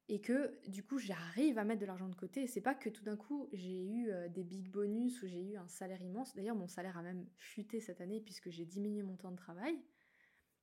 et 0.08 0.20
que 0.20 0.58
du 0.68 0.84
coup 0.84 0.98
j'arrive 0.98 1.58
à 1.58 1.64
mettre 1.64 1.80
de 1.80 1.86
l'argent 1.86 2.08
de 2.08 2.14
côté. 2.14 2.46
C'est 2.46 2.60
pas 2.60 2.74
que 2.74 2.88
tout 2.88 3.04
d'un 3.04 3.16
coup 3.16 3.48
j'ai 3.52 3.84
eu 3.84 4.10
euh, 4.10 4.28
des 4.28 4.44
big 4.44 4.70
bonus 4.70 5.22
ou 5.22 5.26
j'ai 5.26 5.42
eu 5.42 5.56
un 5.56 5.68
salaire 5.68 6.02
immense. 6.02 6.34
D'ailleurs 6.34 6.56
mon 6.56 6.68
salaire 6.68 6.96
a 6.96 7.02
même 7.02 7.26
chuté 7.38 7.80
cette 7.80 8.00
année 8.00 8.20
puisque 8.20 8.50
j'ai 8.50 8.64
diminué 8.64 9.02
mon 9.02 9.16
temps 9.16 9.32
de 9.32 9.36
travail. 9.36 9.76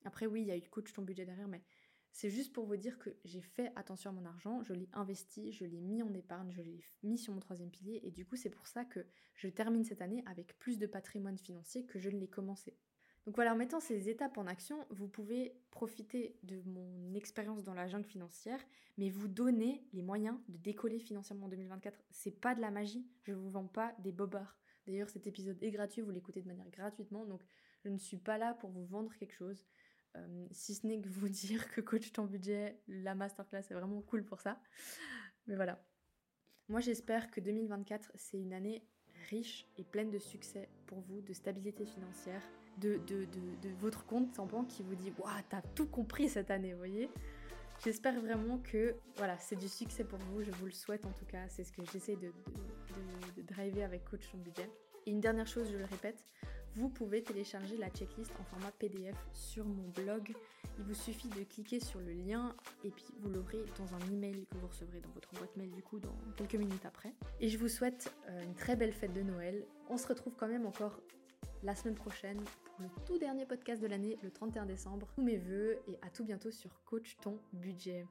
Après 0.04 0.26
oui, 0.26 0.40
il 0.42 0.46
y 0.46 0.52
a 0.52 0.56
eu 0.56 0.62
coach 0.62 0.92
ton 0.92 1.02
budget 1.02 1.26
derrière, 1.26 1.48
mais 1.48 1.62
c'est 2.12 2.30
juste 2.30 2.52
pour 2.52 2.66
vous 2.66 2.76
dire 2.76 2.98
que 2.98 3.10
j'ai 3.24 3.40
fait 3.40 3.72
attention 3.76 4.10
à 4.10 4.12
mon 4.12 4.24
argent, 4.24 4.62
je 4.62 4.72
l'ai 4.72 4.88
investi, 4.92 5.52
je 5.52 5.64
l'ai 5.64 5.80
mis 5.80 6.02
en 6.02 6.12
épargne, 6.12 6.50
je 6.50 6.62
l'ai 6.62 6.80
mis 7.02 7.18
sur 7.18 7.32
mon 7.32 7.40
troisième 7.40 7.70
pilier, 7.70 8.00
et 8.02 8.10
du 8.10 8.26
coup 8.26 8.36
c'est 8.36 8.50
pour 8.50 8.66
ça 8.66 8.84
que 8.84 9.06
je 9.34 9.48
termine 9.48 9.84
cette 9.84 10.02
année 10.02 10.22
avec 10.26 10.58
plus 10.58 10.78
de 10.78 10.86
patrimoine 10.86 11.38
financier 11.38 11.84
que 11.84 11.98
je 11.98 12.10
ne 12.10 12.18
l'ai 12.18 12.28
commencé. 12.28 12.76
Donc 13.26 13.34
voilà, 13.34 13.52
en 13.52 13.56
mettant 13.56 13.80
ces 13.80 14.08
étapes 14.08 14.38
en 14.38 14.46
action, 14.46 14.86
vous 14.90 15.06
pouvez 15.06 15.54
profiter 15.70 16.36
de 16.42 16.62
mon 16.64 17.14
expérience 17.14 17.62
dans 17.62 17.74
la 17.74 17.86
jungle 17.86 18.06
financière, 18.06 18.60
mais 18.96 19.10
vous 19.10 19.28
donner 19.28 19.84
les 19.92 20.02
moyens 20.02 20.38
de 20.48 20.56
décoller 20.56 20.98
financièrement 20.98 21.46
en 21.46 21.50
2024. 21.50 22.02
C'est 22.10 22.30
pas 22.30 22.54
de 22.54 22.60
la 22.60 22.70
magie, 22.70 23.06
je 23.22 23.32
vous 23.32 23.50
vends 23.50 23.66
pas 23.66 23.94
des 23.98 24.12
bobards. 24.12 24.56
D'ailleurs, 24.86 25.10
cet 25.10 25.26
épisode 25.26 25.62
est 25.62 25.70
gratuit, 25.70 26.00
vous 26.00 26.10
l'écoutez 26.10 26.40
de 26.40 26.48
manière 26.48 26.70
gratuitement, 26.70 27.26
donc 27.26 27.42
je 27.84 27.90
ne 27.90 27.98
suis 27.98 28.16
pas 28.16 28.38
là 28.38 28.54
pour 28.54 28.70
vous 28.70 28.86
vendre 28.86 29.14
quelque 29.14 29.34
chose. 29.34 29.66
Euh, 30.16 30.46
si 30.50 30.74
ce 30.74 30.86
n'est 30.86 31.00
que 31.00 31.08
vous 31.08 31.28
dire 31.28 31.70
que 31.70 31.80
coach 31.80 32.12
ton 32.12 32.24
budget, 32.24 32.80
la 32.88 33.14
masterclass 33.14 33.64
est 33.70 33.74
vraiment 33.74 34.02
cool 34.02 34.24
pour 34.24 34.40
ça. 34.40 34.60
Mais 35.46 35.56
voilà. 35.56 35.82
Moi 36.68 36.80
j'espère 36.80 37.30
que 37.30 37.40
2024 37.40 38.12
c'est 38.14 38.38
une 38.38 38.52
année 38.52 38.84
riche 39.28 39.66
et 39.76 39.84
pleine 39.84 40.10
de 40.10 40.18
succès 40.18 40.68
pour 40.86 41.00
vous, 41.00 41.20
de 41.20 41.32
stabilité 41.32 41.84
financière, 41.84 42.42
de, 42.78 42.98
de, 43.06 43.26
de, 43.26 43.68
votre 43.80 44.06
compte 44.06 44.38
en 44.38 44.46
banque 44.46 44.68
qui 44.68 44.82
vous 44.82 44.94
dit 44.94 45.12
Waouh, 45.18 45.42
t'as 45.48 45.62
tout 45.74 45.86
compris 45.86 46.28
cette 46.28 46.50
année, 46.50 46.72
vous 46.72 46.78
voyez 46.78 47.10
J'espère 47.84 48.20
vraiment 48.20 48.58
que 48.58 48.94
voilà, 49.16 49.38
c'est 49.38 49.56
du 49.56 49.68
succès 49.68 50.04
pour 50.04 50.18
vous, 50.18 50.42
je 50.42 50.50
vous 50.50 50.66
le 50.66 50.72
souhaite 50.72 51.06
en 51.06 51.12
tout 51.12 51.24
cas, 51.24 51.48
c'est 51.48 51.64
ce 51.64 51.72
que 51.72 51.82
j'essaie 51.92 52.16
de, 52.16 52.32
de, 53.36 53.42
driver 53.42 53.84
avec 53.84 54.04
Coach 54.04 54.30
ton 54.30 54.38
budget. 54.38 54.70
Et 55.06 55.10
une 55.10 55.20
dernière 55.20 55.46
chose, 55.46 55.70
je 55.72 55.78
le 55.78 55.86
répète, 55.86 56.22
vous 56.76 56.88
pouvez 56.88 57.22
télécharger 57.22 57.76
la 57.76 57.88
checklist 57.90 58.32
en 58.40 58.44
format 58.44 58.70
PDF 58.72 59.16
sur 59.32 59.64
mon 59.64 59.88
blog. 59.88 60.32
Il 60.78 60.84
vous 60.84 60.94
suffit 60.94 61.28
de 61.28 61.42
cliquer 61.44 61.80
sur 61.80 62.00
le 62.00 62.12
lien 62.12 62.54
et 62.84 62.90
puis 62.90 63.06
vous 63.18 63.28
l'aurez 63.28 63.64
dans 63.78 63.94
un 63.94 64.12
email 64.12 64.46
que 64.50 64.56
vous 64.58 64.68
recevrez 64.68 65.00
dans 65.00 65.10
votre 65.10 65.32
boîte 65.34 65.56
mail 65.56 65.70
du 65.72 65.82
coup 65.82 65.98
dans 65.98 66.16
quelques 66.36 66.54
minutes 66.54 66.86
après. 66.86 67.12
Et 67.40 67.48
je 67.48 67.58
vous 67.58 67.68
souhaite 67.68 68.12
euh, 68.28 68.42
une 68.42 68.54
très 68.54 68.76
belle 68.76 68.92
fête 68.92 69.12
de 69.12 69.22
Noël. 69.22 69.64
On 69.88 69.96
se 69.96 70.06
retrouve 70.06 70.34
quand 70.36 70.48
même 70.48 70.66
encore 70.66 71.00
la 71.62 71.74
semaine 71.74 71.96
prochaine 71.96 72.42
pour 72.64 72.80
le 72.80 72.88
tout 73.04 73.18
dernier 73.18 73.44
podcast 73.44 73.82
de 73.82 73.86
l'année, 73.86 74.16
le 74.22 74.30
31 74.30 74.66
décembre. 74.66 75.08
Tous 75.14 75.22
mes 75.22 75.36
voeux 75.36 75.78
et 75.88 75.98
à 76.02 76.10
tout 76.10 76.24
bientôt 76.24 76.50
sur 76.50 76.70
Coach 76.84 77.16
ton 77.20 77.38
budget. 77.52 78.06